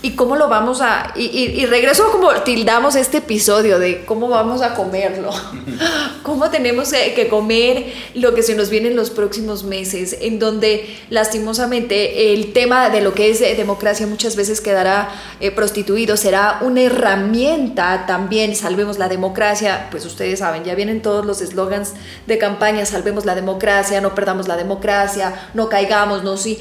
¿Y 0.00 0.12
cómo 0.12 0.36
lo 0.36 0.48
vamos 0.48 0.80
a.? 0.80 1.12
Y, 1.16 1.24
y- 1.26 1.60
y 1.60 1.66
regreso 1.66 2.10
como 2.12 2.30
tildamos 2.42 2.94
este 2.94 3.18
episodio 3.18 3.80
de 3.80 4.04
cómo 4.04 4.28
vamos 4.28 4.62
a 4.62 4.74
comerlo. 4.74 5.30
¿Cómo 6.22 6.50
tenemos 6.50 6.90
que 6.92 7.26
comer 7.28 7.92
lo 8.14 8.32
que 8.32 8.44
se 8.44 8.54
nos 8.54 8.70
viene 8.70 8.88
en 8.88 8.96
los 8.96 9.10
próximos 9.10 9.64
meses? 9.64 10.16
En 10.20 10.38
donde, 10.38 10.86
lastimosamente, 11.10 12.32
el 12.32 12.52
tema 12.52 12.90
de 12.90 13.00
lo 13.00 13.12
que 13.12 13.30
es 13.30 13.40
eh, 13.40 13.54
democracia 13.56 14.06
muchas 14.06 14.36
veces 14.36 14.60
quedará 14.60 15.08
eh, 15.40 15.50
prostituido. 15.50 16.16
Será 16.16 16.58
una 16.60 16.82
herramienta 16.82 18.04
también. 18.06 18.54
Salvemos 18.54 18.98
la 18.98 19.08
democracia. 19.08 19.88
Pues 19.90 20.04
ustedes 20.06 20.38
saben, 20.38 20.62
ya 20.62 20.76
vienen 20.76 21.02
todos 21.02 21.26
los 21.26 21.40
eslogans 21.40 21.94
de 22.28 22.38
campaña: 22.38 22.86
salvemos 22.86 23.24
la 23.24 23.34
democracia, 23.34 24.00
no 24.00 24.14
perdamos 24.14 24.46
la 24.46 24.56
democracia, 24.56 25.50
no 25.54 25.68
caigamos, 25.68 26.22
no 26.22 26.36
sí. 26.36 26.58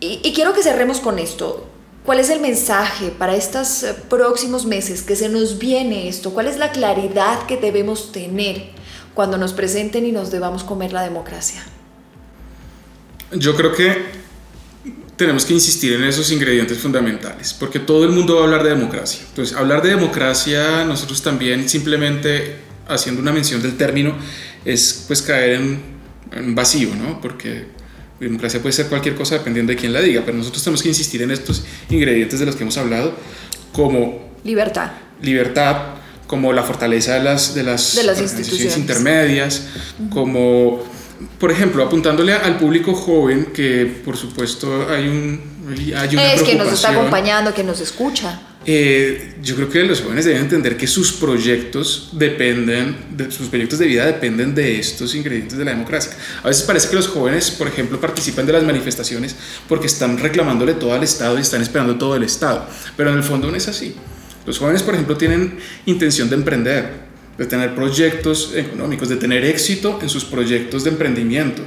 Y, 0.00 0.20
y 0.22 0.32
quiero 0.32 0.54
que 0.54 0.62
cerremos 0.62 1.00
con 1.00 1.18
esto. 1.18 1.68
¿Cuál 2.04 2.20
es 2.20 2.28
el 2.28 2.40
mensaje 2.40 3.08
para 3.08 3.34
estos 3.34 3.82
eh, 3.82 3.94
próximos 4.10 4.66
meses 4.66 5.02
que 5.02 5.16
se 5.16 5.30
nos 5.30 5.58
viene 5.58 6.06
esto? 6.06 6.34
¿Cuál 6.34 6.48
es 6.48 6.58
la 6.58 6.70
claridad 6.70 7.46
que 7.46 7.56
debemos 7.56 8.12
tener 8.12 8.72
cuando 9.14 9.38
nos 9.38 9.54
presenten 9.54 10.04
y 10.04 10.12
nos 10.12 10.30
debamos 10.30 10.64
comer 10.64 10.92
la 10.92 11.02
democracia? 11.02 11.64
Yo 13.32 13.56
creo 13.56 13.72
que 13.72 14.24
tenemos 15.16 15.46
que 15.46 15.54
insistir 15.54 15.94
en 15.94 16.04
esos 16.04 16.30
ingredientes 16.30 16.78
fundamentales, 16.78 17.54
porque 17.54 17.78
todo 17.78 18.04
el 18.04 18.10
mundo 18.10 18.34
va 18.34 18.42
a 18.42 18.44
hablar 18.44 18.64
de 18.64 18.70
democracia. 18.70 19.22
Entonces, 19.26 19.56
hablar 19.56 19.80
de 19.80 19.90
democracia, 19.90 20.84
nosotros 20.84 21.22
también 21.22 21.70
simplemente 21.70 22.58
haciendo 22.86 23.22
una 23.22 23.32
mención 23.32 23.62
del 23.62 23.78
término, 23.78 24.14
es 24.62 25.04
pues 25.06 25.22
caer 25.22 25.52
en, 25.54 25.82
en 26.32 26.54
vacío, 26.54 26.94
¿no? 26.94 27.18
Porque 27.22 27.66
democracia 28.20 28.60
puede 28.60 28.72
ser 28.72 28.86
cualquier 28.86 29.14
cosa 29.14 29.36
dependiendo 29.36 29.72
de 29.72 29.76
quién 29.76 29.92
la 29.92 30.00
diga, 30.00 30.22
pero 30.24 30.36
nosotros 30.36 30.62
tenemos 30.62 30.82
que 30.82 30.88
insistir 30.88 31.22
en 31.22 31.30
estos 31.30 31.64
ingredientes 31.90 32.40
de 32.40 32.46
los 32.46 32.56
que 32.56 32.62
hemos 32.62 32.76
hablado, 32.76 33.14
como 33.72 34.30
Libertad. 34.44 34.92
libertad, 35.20 35.76
como 36.26 36.52
la 36.52 36.62
fortaleza 36.62 37.14
de 37.14 37.24
las, 37.24 37.54
de 37.54 37.62
las, 37.62 37.94
De 37.94 38.04
las 38.04 38.20
instituciones. 38.20 38.76
intermedias, 38.76 39.66
como, 40.10 40.82
por 41.38 41.50
ejemplo, 41.50 41.82
apuntándole 41.84 42.34
al 42.34 42.56
público 42.56 42.94
joven, 42.94 43.46
que 43.46 44.00
por 44.04 44.16
supuesto 44.16 44.88
hay, 44.90 45.08
un, 45.08 45.40
hay 45.96 46.14
una 46.14 46.32
Es 46.32 46.42
que 46.42 46.54
nos 46.54 46.72
está 46.72 46.90
acompañando, 46.90 47.52
que 47.52 47.64
nos 47.64 47.80
escucha. 47.80 48.40
Eh, 48.66 49.34
yo 49.42 49.56
creo 49.56 49.68
que 49.68 49.82
los 49.84 50.00
jóvenes 50.00 50.24
deben 50.24 50.42
entender 50.42 50.76
que 50.76 50.86
sus 50.86 51.12
proyectos 51.12 52.10
dependen, 52.12 52.96
de, 53.10 53.30
sus 53.30 53.48
proyectos 53.48 53.78
de 53.78 53.86
vida 53.86 54.06
dependen 54.06 54.54
de 54.54 54.78
estos 54.78 55.14
ingredientes 55.14 55.58
de 55.58 55.64
la 55.66 55.72
democracia. 55.72 56.12
A 56.42 56.48
veces 56.48 56.62
parece 56.62 56.88
que 56.88 56.96
los 56.96 57.08
jóvenes, 57.08 57.50
por 57.50 57.68
ejemplo, 57.68 58.00
participan 58.00 58.46
de 58.46 58.54
las 58.54 58.64
manifestaciones 58.64 59.36
porque 59.68 59.86
están 59.86 60.16
reclamándole 60.18 60.74
todo 60.74 60.94
al 60.94 61.02
Estado 61.02 61.36
y 61.36 61.42
están 61.42 61.60
esperando 61.60 61.96
todo 61.96 62.16
el 62.16 62.22
Estado, 62.22 62.66
pero 62.96 63.10
en 63.10 63.18
el 63.18 63.22
fondo 63.22 63.50
no 63.50 63.56
es 63.56 63.68
así. 63.68 63.94
Los 64.46 64.58
jóvenes, 64.58 64.82
por 64.82 64.94
ejemplo, 64.94 65.16
tienen 65.16 65.58
intención 65.84 66.30
de 66.30 66.36
emprender, 66.36 66.90
de 67.36 67.46
tener 67.46 67.74
proyectos 67.74 68.52
económicos, 68.54 69.08
de 69.10 69.16
tener 69.16 69.44
éxito 69.44 69.98
en 70.00 70.08
sus 70.08 70.24
proyectos 70.24 70.84
de 70.84 70.90
emprendimiento. 70.90 71.62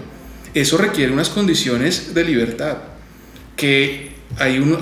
Eso 0.53 0.77
requiere 0.77 1.11
unas 1.11 1.29
condiciones 1.29 2.15
de 2.15 2.23
libertad 2.23 2.77
que 3.55 4.11
hay 4.39 4.57
uno- 4.59 4.79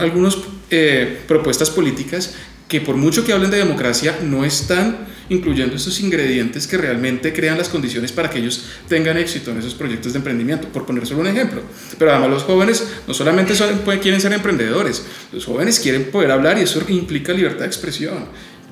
algunas 0.71 1.25
propuestas 1.27 1.69
políticas 1.69 2.35
que 2.67 2.81
por 2.81 2.95
mucho 2.95 3.23
que 3.23 3.33
hablen 3.33 3.51
de 3.51 3.57
democracia 3.57 4.17
no 4.23 4.43
están 4.43 5.07
incluyendo 5.29 5.75
esos 5.75 5.99
ingredientes 5.99 6.67
que 6.67 6.77
realmente 6.77 7.33
crean 7.33 7.57
las 7.57 7.69
condiciones 7.69 8.11
para 8.11 8.29
que 8.29 8.39
ellos 8.39 8.65
tengan 8.87 9.17
éxito 9.17 9.51
en 9.51 9.57
esos 9.57 9.73
proyectos 9.73 10.13
de 10.13 10.19
emprendimiento, 10.19 10.67
por 10.69 10.85
poner 10.85 11.05
solo 11.05 11.21
un 11.21 11.27
ejemplo. 11.27 11.61
Pero 11.97 12.11
además 12.11 12.29
los 12.29 12.43
jóvenes 12.43 12.83
no 13.07 13.13
solamente 13.13 13.53
quieren 14.01 14.21
ser 14.21 14.33
emprendedores, 14.33 15.03
los 15.31 15.45
jóvenes 15.45 15.79
quieren 15.79 16.05
poder 16.11 16.31
hablar 16.31 16.57
y 16.57 16.61
eso 16.61 16.81
implica 16.87 17.33
libertad 17.33 17.61
de 17.61 17.67
expresión. 17.67 18.25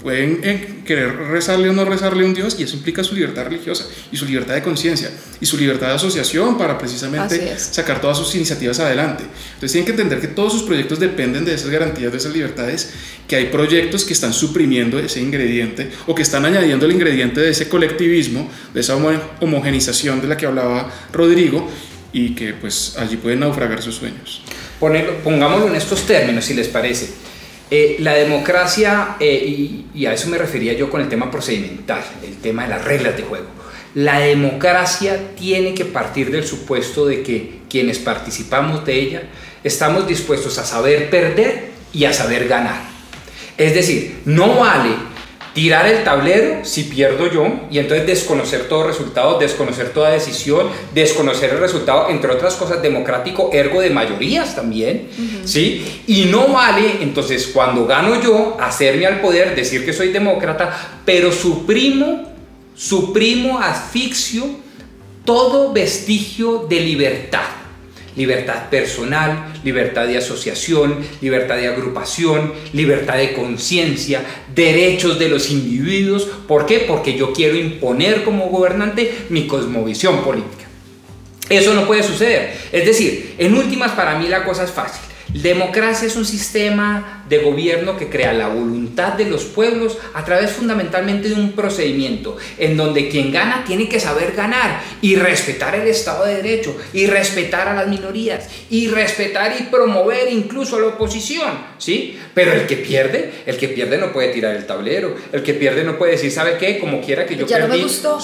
Pueden 0.04 0.42
eh, 0.44 0.82
querer 0.86 1.16
rezarle 1.16 1.70
o 1.70 1.74
no 1.74 1.86
rezarle 1.86 2.24
a 2.24 2.28
un 2.28 2.34
Dios 2.34 2.58
y 2.60 2.64
eso 2.64 2.76
implica 2.76 3.04
su 3.06 3.16
libertad 3.16 3.46
religiosa 3.46 3.86
y 4.12 4.18
su 4.18 4.26
libertad 4.26 4.54
de 4.54 4.62
conciencia 4.62 5.10
y 5.40 5.46
su 5.46 5.58
libertad 5.58 5.88
de 5.88 5.94
asociación 5.94 6.58
para 6.58 6.78
precisamente 6.78 7.36
sacar 7.72 8.02
todas 8.02 8.18
sus 8.18 8.36
iniciativas 8.36 8.80
adelante. 8.82 9.24
Entonces 9.54 9.72
tienen 9.72 9.86
que 9.86 9.92
entender 9.92 10.20
que 10.20 10.28
todos 10.28 10.52
sus 10.52 10.64
proyectos 10.64 11.00
dependen 11.00 11.46
de 11.46 11.54
esas 11.54 11.70
garantías, 11.70 12.12
de 12.12 12.18
esas 12.18 12.34
libertades, 12.34 12.92
que 13.30 13.38
hay 13.38 13.46
proyectos 13.46 14.04
que 14.04 14.12
están 14.12 14.34
suprimiendo 14.34 15.00
ese 15.00 15.22
ingrediente 15.22 15.90
o 16.06 16.14
que 16.14 16.22
están 16.24 16.44
añadiendo 16.46 16.86
el 16.86 16.92
ingrediente 16.92 17.40
de 17.40 17.52
ese 17.52 17.70
colectivismo, 17.70 18.52
de 18.74 18.82
esa 18.82 18.98
homo- 18.98 19.22
homogenización 19.40 20.20
de 20.22 20.28
la 20.28 20.36
que 20.36 20.46
hablaba 20.46 20.92
Rodrigo 21.14 21.72
y 22.12 22.36
que 22.36 22.54
pues 22.54 22.96
allí 22.98 23.16
pueden 23.16 23.40
naufragar 23.40 23.82
sus 23.82 23.96
sueños. 23.96 24.44
Ponerlo- 24.82 25.16
pongámoslo 25.24 25.70
en 25.70 25.76
estos 25.76 26.02
términos, 26.06 26.44
si 26.44 26.54
les 26.56 26.68
parece. 26.68 27.10
Eh, 27.76 27.96
la 28.02 28.14
democracia, 28.14 29.16
eh, 29.20 29.44
y, 29.48 29.88
y 29.96 30.06
a 30.06 30.14
eso 30.14 30.30
me 30.30 30.38
refería 30.38 30.74
yo 30.74 30.92
con 30.92 31.02
el 31.02 31.10
tema 31.10 31.32
procedimental, 31.32 32.04
el 32.24 32.38
tema 32.38 32.66
de 32.66 32.70
las 32.70 32.86
reglas 32.86 33.18
de 33.18 33.24
juego. 33.24 33.48
La 33.96 34.20
democracia 34.20 35.34
tiene 35.36 35.74
que 35.74 35.84
partir 35.84 36.30
del 36.30 36.46
supuesto 36.46 37.08
de 37.08 37.24
que 37.24 37.62
quienes 37.68 37.98
participamos 37.98 38.86
de 38.86 38.94
ella 38.94 39.24
estamos 39.64 40.08
dispuestos 40.08 40.60
a 40.60 40.66
saber 40.66 41.10
perder 41.10 41.72
y 41.92 42.06
a 42.06 42.14
saber 42.14 42.48
ganar. 42.48 42.80
Es 43.58 43.74
decir, 43.74 44.20
no 44.26 44.60
vale 44.60 44.92
tirar 45.54 45.88
el 45.88 46.04
tablero 46.04 46.66
si 46.66 46.84
pierdo 46.84 47.32
yo 47.32 47.46
y 47.70 47.80
entonces 47.80 48.08
desconocer 48.08 48.68
todo 48.68 48.86
resultado, 48.86 49.38
desconocer 49.38 49.90
toda 49.90 50.10
decisión, 50.10 50.68
desconocer 50.94 51.52
el 51.52 51.60
resultado, 51.60 52.10
entre 52.10 52.32
otras 52.32 52.56
cosas, 52.56 52.82
democrático, 52.82 53.50
ergo 53.54 53.82
de 53.82 53.90
mayorías 53.90 54.56
también, 54.56 55.10
¿sí? 55.46 56.04
Y 56.08 56.26
no 56.26 56.48
vale, 56.48 56.98
entonces, 57.02 57.48
cuando 57.48 57.86
gano 57.86 58.22
yo, 58.22 58.58
hacerme 58.60 59.06
al 59.06 59.22
poder, 59.22 59.56
decir 59.56 59.86
que 59.86 59.94
soy 59.94 60.10
demócrata, 60.10 61.02
pero 61.06 61.32
suprimo, 61.32 62.34
suprimo, 62.76 63.60
asfixio 63.60 64.64
todo 65.26 65.72
vestigio 65.72 66.66
de 66.70 66.80
libertad. 66.80 67.63
Libertad 68.16 68.70
personal, 68.70 69.54
libertad 69.64 70.08
de 70.08 70.18
asociación, 70.18 70.98
libertad 71.22 71.58
de 71.58 71.68
agrupación, 71.68 72.54
libertad 72.74 73.18
de 73.18 73.34
conciencia, 73.34 74.24
derechos 74.54 75.20
de 75.20 75.30
los 75.30 75.50
individuos. 75.50 76.28
¿Por 76.48 76.66
qué? 76.66 76.80
Porque 76.80 77.18
yo 77.18 77.34
quiero 77.34 77.56
imponer 77.56 78.24
como 78.24 78.50
gobernante 78.50 79.26
mi 79.30 79.48
cosmovisión 79.48 80.24
política. 80.24 80.64
Eso 81.50 81.74
no 81.74 81.86
puede 81.86 82.04
suceder. 82.04 82.58
Es 82.72 82.86
decir, 82.86 83.36
en 83.38 83.56
últimas 83.56 83.92
para 83.92 84.18
mí 84.18 84.28
la 84.28 84.44
cosa 84.44 84.64
es 84.64 84.72
fácil. 84.72 85.02
Democracia 85.34 86.08
es 86.08 86.16
un 86.16 86.26
sistema 86.26 87.23
de 87.30 87.40
gobierno 87.40 87.98
que 87.98 88.10
crea 88.10 88.34
la 88.34 88.50
voluntad 88.50 89.14
de 89.14 89.26
los 89.26 89.46
pueblos 89.46 89.98
a 90.14 90.26
través 90.26 90.52
fundamentalmente 90.52 91.30
de 91.30 91.36
un 91.36 91.54
procedimiento 91.54 92.38
en 92.58 92.76
donde 92.76 93.10
quien 93.10 93.32
gana 93.32 93.64
tiene 93.66 93.88
que 93.88 94.00
saber 94.00 94.34
ganar 94.36 94.82
y 95.02 95.16
respetar 95.16 95.76
el 95.76 95.88
Estado 95.88 96.26
de 96.26 96.42
Derecho 96.42 96.76
y 96.92 97.08
respetar 97.08 97.68
a 97.68 97.74
las 97.74 97.88
minorías 97.88 98.50
y 98.70 98.88
respetar 98.88 99.56
y 99.60 99.64
promover 99.64 100.32
incluso 100.32 100.76
a 100.76 100.82
la 100.82 100.88
oposición, 100.88 101.50
¿sí? 101.78 102.20
Pero 102.34 102.54
el 102.54 102.68
que 102.68 102.78
pierde, 102.78 103.32
el 103.46 103.58
que 103.58 103.70
pierde 103.70 103.98
no 103.98 104.12
puede 104.12 104.30
tirar 104.30 104.56
el 104.56 104.66
tablero, 104.66 105.16
el 105.32 105.44
que 105.44 105.54
pierde 105.54 105.84
no 105.84 105.98
puede 105.98 106.14
decir, 106.14 106.32
¿sabe 106.32 106.58
qué? 106.58 106.80
Como 106.80 107.02
quiera 107.02 107.26
que 107.26 107.36
yo 107.36 107.46
ya 107.46 107.58
perdí, 107.58 107.70
no 107.70 107.76
me 107.76 107.84
gustó. 107.84 108.20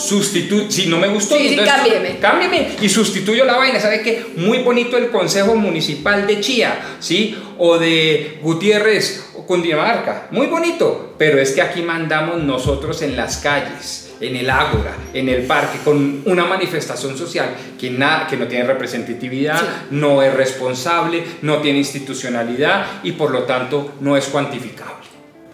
si 0.69 0.87
no 0.87 0.97
me 0.97 1.07
gustó, 1.07 1.37
sí, 1.37 1.47
entonces, 1.49 1.73
sí, 1.73 1.81
cámbieme. 1.83 2.19
cámbieme 2.19 2.69
y 2.81 2.89
sustituyo 2.89 3.45
la 3.45 3.57
vaina, 3.57 3.79
¿sabe 3.79 4.01
qué? 4.01 4.25
Muy 4.35 4.59
bonito 4.59 4.97
el 4.97 5.09
Consejo 5.09 5.55
Municipal 5.55 6.27
de 6.27 6.41
Chía, 6.41 6.97
¿sí? 6.99 7.37
O 7.57 7.77
de 7.77 8.39
Gutiérrez 8.41 8.88
o 9.35 9.45
Cundinamarca, 9.45 10.27
muy 10.31 10.47
bonito, 10.47 11.13
pero 11.17 11.39
es 11.39 11.51
que 11.51 11.61
aquí 11.61 11.81
mandamos 11.81 12.41
nosotros 12.41 13.01
en 13.01 13.15
las 13.15 13.37
calles, 13.37 14.11
en 14.19 14.35
el 14.35 14.49
ágora, 14.49 14.95
en 15.13 15.29
el 15.29 15.43
parque, 15.43 15.77
con 15.83 16.23
una 16.25 16.45
manifestación 16.45 17.17
social 17.17 17.49
que, 17.79 17.89
nada, 17.91 18.27
que 18.27 18.35
no 18.37 18.47
tiene 18.47 18.65
representatividad, 18.65 19.59
Sí. 19.59 19.65
no 19.91 20.21
es 20.23 20.33
responsable, 20.33 21.23
no 21.41 21.57
tiene 21.57 21.79
institucionalidad 21.79 22.85
y 23.03 23.13
por 23.13 23.31
lo 23.31 23.43
tanto 23.43 23.93
no 24.01 24.17
es 24.17 24.25
cuantificable. 24.25 24.95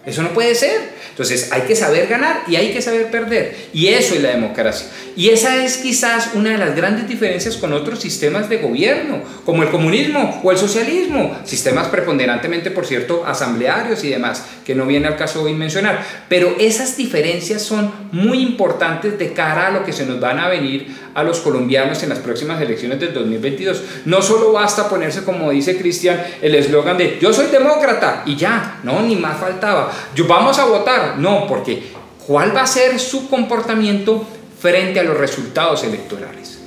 Eso 0.04 0.22
no 0.22 0.30
puede 0.30 0.54
ser. 0.54 0.95
Entonces 1.10 1.50
hay 1.52 1.62
que 1.62 1.76
saber 1.76 2.06
ganar 2.06 2.42
y 2.46 2.56
hay 2.56 2.72
que 2.72 2.82
saber 2.82 3.10
perder. 3.10 3.56
Y 3.72 3.88
eso 3.88 4.14
es 4.14 4.22
la 4.22 4.30
democracia. 4.30 4.86
Y 5.16 5.30
esa 5.30 5.64
es 5.64 5.78
quizás 5.78 6.30
una 6.34 6.50
de 6.50 6.58
las 6.58 6.76
grandes 6.76 7.08
diferencias 7.08 7.56
con 7.56 7.72
otros 7.72 8.00
sistemas 8.00 8.48
de 8.48 8.58
gobierno, 8.58 9.22
como 9.44 9.62
el 9.62 9.70
comunismo 9.70 10.40
o 10.42 10.50
el 10.52 10.58
socialismo. 10.58 11.38
Sistemas 11.44 11.88
preponderantemente, 11.88 12.70
por 12.70 12.86
cierto, 12.86 13.24
asamblearios 13.26 14.04
y 14.04 14.10
demás, 14.10 14.44
que 14.64 14.74
no 14.74 14.86
viene 14.86 15.06
al 15.08 15.16
caso 15.16 15.42
hoy 15.42 15.54
mencionar. 15.54 16.04
Pero 16.28 16.56
esas 16.58 16.96
diferencias 16.96 17.62
son 17.62 17.90
muy 18.12 18.40
importantes 18.40 19.18
de 19.18 19.32
cara 19.32 19.68
a 19.68 19.70
lo 19.70 19.84
que 19.84 19.92
se 19.92 20.04
nos 20.04 20.20
van 20.20 20.38
a 20.38 20.48
venir 20.48 21.06
a 21.16 21.22
los 21.22 21.40
colombianos 21.40 22.02
en 22.02 22.10
las 22.10 22.18
próximas 22.18 22.60
elecciones 22.60 23.00
del 23.00 23.14
2022. 23.14 23.82
No 24.04 24.20
solo 24.20 24.52
basta 24.52 24.86
ponerse, 24.88 25.24
como 25.24 25.50
dice 25.50 25.78
Cristian, 25.78 26.22
el 26.42 26.54
eslogan 26.54 26.98
de 26.98 27.18
yo 27.18 27.32
soy 27.32 27.46
demócrata 27.46 28.22
y 28.26 28.36
ya, 28.36 28.80
no, 28.82 29.00
ni 29.00 29.16
más 29.16 29.40
faltaba. 29.40 29.90
Yo 30.14 30.26
vamos 30.26 30.58
a 30.58 30.66
votar, 30.66 30.95
no, 31.16 31.46
porque 31.46 31.82
¿cuál 32.26 32.54
va 32.54 32.62
a 32.62 32.66
ser 32.66 32.98
su 32.98 33.28
comportamiento 33.28 34.24
frente 34.58 35.00
a 35.00 35.02
los 35.02 35.16
resultados 35.16 35.84
electorales? 35.84 36.58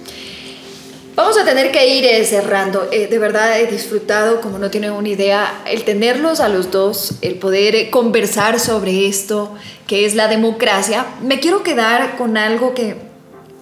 Vamos 1.16 1.38
a 1.38 1.44
tener 1.44 1.72
que 1.72 1.86
ir 1.98 2.06
eh, 2.06 2.24
cerrando. 2.24 2.88
Eh, 2.94 3.08
de 3.08 3.20
verdad 3.20 3.60
he 3.60 3.68
disfrutado, 3.68 4.40
como 4.40 4.58
no 4.58 4.72
tienen 4.72 4.92
una 4.92 5.10
idea, 5.10 5.64
el 5.66 5.84
tenerlos 5.84 6.40
a 6.40 6.48
los 6.48 6.72
dos, 6.72 7.16
el 7.22 7.36
poder 7.36 7.76
eh, 7.76 7.90
conversar 7.90 8.58
sobre 8.58 9.06
esto, 9.06 9.54
que 9.86 10.06
es 10.06 10.16
la 10.16 10.30
democracia. 10.30 11.06
Me 11.22 11.42
quiero 11.42 11.62
quedar 11.62 12.16
con 12.18 12.38
algo 12.38 12.74
que, 12.74 12.96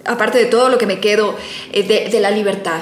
aparte 0.06 0.38
de 0.38 0.46
todo 0.46 0.70
lo 0.70 0.78
que 0.78 0.86
me 0.86 1.00
quedo, 1.00 1.36
de 1.72 2.20
la 2.22 2.30
libertad 2.30 2.82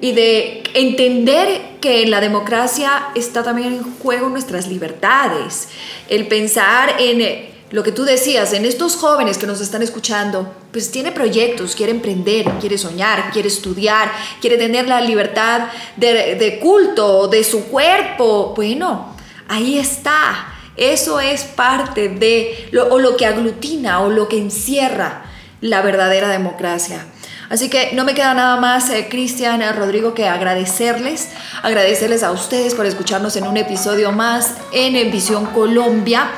y 0.00 0.12
de 0.12 0.62
entender 0.74 1.78
que 1.80 2.02
en 2.02 2.10
la 2.10 2.20
democracia 2.20 3.08
está 3.14 3.42
también 3.42 3.74
en 3.74 3.98
juego 3.98 4.28
nuestras 4.28 4.68
libertades, 4.68 5.68
el 6.08 6.26
pensar 6.26 6.96
en 6.98 7.20
eh, 7.20 7.54
lo 7.70 7.82
que 7.82 7.92
tú 7.92 8.04
decías, 8.04 8.52
en 8.52 8.64
estos 8.64 8.96
jóvenes 8.96 9.36
que 9.36 9.46
nos 9.46 9.60
están 9.60 9.82
escuchando, 9.82 10.54
pues 10.72 10.90
tiene 10.90 11.12
proyectos, 11.12 11.74
quiere 11.74 11.92
emprender, 11.92 12.46
quiere 12.60 12.78
soñar, 12.78 13.30
quiere 13.30 13.48
estudiar, 13.48 14.10
quiere 14.40 14.56
tener 14.56 14.88
la 14.88 15.00
libertad 15.00 15.68
de, 15.96 16.36
de 16.36 16.58
culto, 16.60 17.28
de 17.28 17.44
su 17.44 17.64
cuerpo. 17.64 18.54
Bueno, 18.56 19.14
ahí 19.48 19.78
está. 19.78 20.54
Eso 20.76 21.20
es 21.20 21.42
parte 21.42 22.08
de 22.08 22.70
o 22.90 22.98
lo 22.98 23.16
que 23.16 23.26
aglutina 23.26 24.00
o 24.00 24.08
lo 24.08 24.28
que 24.28 24.38
encierra 24.38 25.24
la 25.60 25.82
verdadera 25.82 26.28
democracia. 26.28 27.04
Así 27.50 27.70
que 27.70 27.92
no 27.94 28.04
me 28.04 28.14
queda 28.14 28.34
nada 28.34 28.60
más, 28.60 28.90
eh, 28.90 29.08
Cristian, 29.10 29.62
eh, 29.62 29.72
Rodrigo, 29.72 30.12
que 30.12 30.28
agradecerles, 30.28 31.30
agradecerles 31.62 32.22
a 32.22 32.30
ustedes 32.30 32.74
por 32.74 32.84
escucharnos 32.84 33.36
en 33.36 33.46
un 33.46 33.56
episodio 33.56 34.12
más 34.12 34.54
en, 34.72 34.96
en 34.96 35.10
Visión 35.10 35.46
Colombia. 35.46 36.30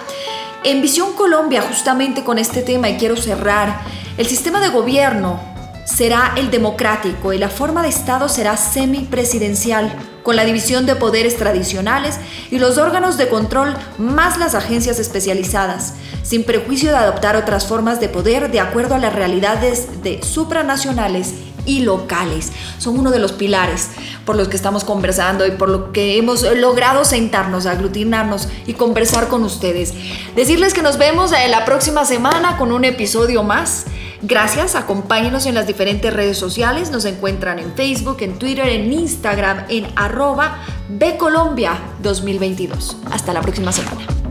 En 0.62 0.82
Visión 0.82 1.14
Colombia, 1.14 1.62
justamente 1.62 2.22
con 2.22 2.38
este 2.38 2.62
tema, 2.62 2.88
y 2.88 2.96
quiero 2.96 3.16
cerrar, 3.16 3.80
el 4.18 4.26
sistema 4.26 4.60
de 4.60 4.68
gobierno 4.68 5.40
será 5.84 6.34
el 6.36 6.50
democrático 6.50 7.32
y 7.32 7.38
la 7.38 7.48
forma 7.48 7.82
de 7.82 7.88
Estado 7.88 8.28
será 8.28 8.56
semipresidencial, 8.56 9.92
con 10.22 10.36
la 10.36 10.44
división 10.44 10.86
de 10.86 10.96
poderes 10.96 11.36
tradicionales 11.36 12.18
y 12.50 12.58
los 12.58 12.78
órganos 12.78 13.16
de 13.16 13.28
control 13.28 13.74
más 13.98 14.38
las 14.38 14.54
agencias 14.54 14.98
especializadas, 14.98 15.94
sin 16.22 16.44
prejuicio 16.44 16.90
de 16.90 16.96
adoptar 16.96 17.36
otras 17.36 17.66
formas 17.66 18.00
de 18.00 18.08
poder 18.08 18.50
de 18.50 18.60
acuerdo 18.60 18.94
a 18.94 18.98
las 18.98 19.14
realidades 19.14 20.02
de 20.02 20.22
supranacionales 20.22 21.34
y 21.66 21.80
locales. 21.80 22.52
Son 22.78 22.98
uno 22.98 23.10
de 23.10 23.18
los 23.18 23.32
pilares 23.32 23.88
por 24.24 24.36
los 24.36 24.48
que 24.48 24.56
estamos 24.56 24.84
conversando 24.84 25.46
y 25.46 25.52
por 25.52 25.68
lo 25.68 25.92
que 25.92 26.18
hemos 26.18 26.42
logrado 26.56 27.04
sentarnos, 27.04 27.66
aglutinarnos 27.66 28.48
y 28.66 28.74
conversar 28.74 29.28
con 29.28 29.42
ustedes. 29.44 29.94
Decirles 30.36 30.74
que 30.74 30.82
nos 30.82 30.98
vemos 30.98 31.32
eh, 31.32 31.48
la 31.48 31.64
próxima 31.64 32.04
semana 32.04 32.56
con 32.56 32.72
un 32.72 32.84
episodio 32.84 33.42
más. 33.42 33.86
Gracias, 34.22 34.74
acompáñenos 34.74 35.46
en 35.46 35.54
las 35.54 35.66
diferentes 35.66 36.12
redes 36.12 36.36
sociales. 36.36 36.90
Nos 36.90 37.06
encuentran 37.06 37.58
en 37.58 37.74
Facebook, 37.74 38.18
en 38.20 38.38
Twitter, 38.38 38.68
en 38.68 38.92
Instagram, 38.92 39.64
en 39.68 39.86
arroba 39.96 40.58
Bcolombia 40.88 41.78
2022. 42.02 42.98
Hasta 43.10 43.32
la 43.32 43.40
próxima 43.40 43.72
semana. 43.72 44.29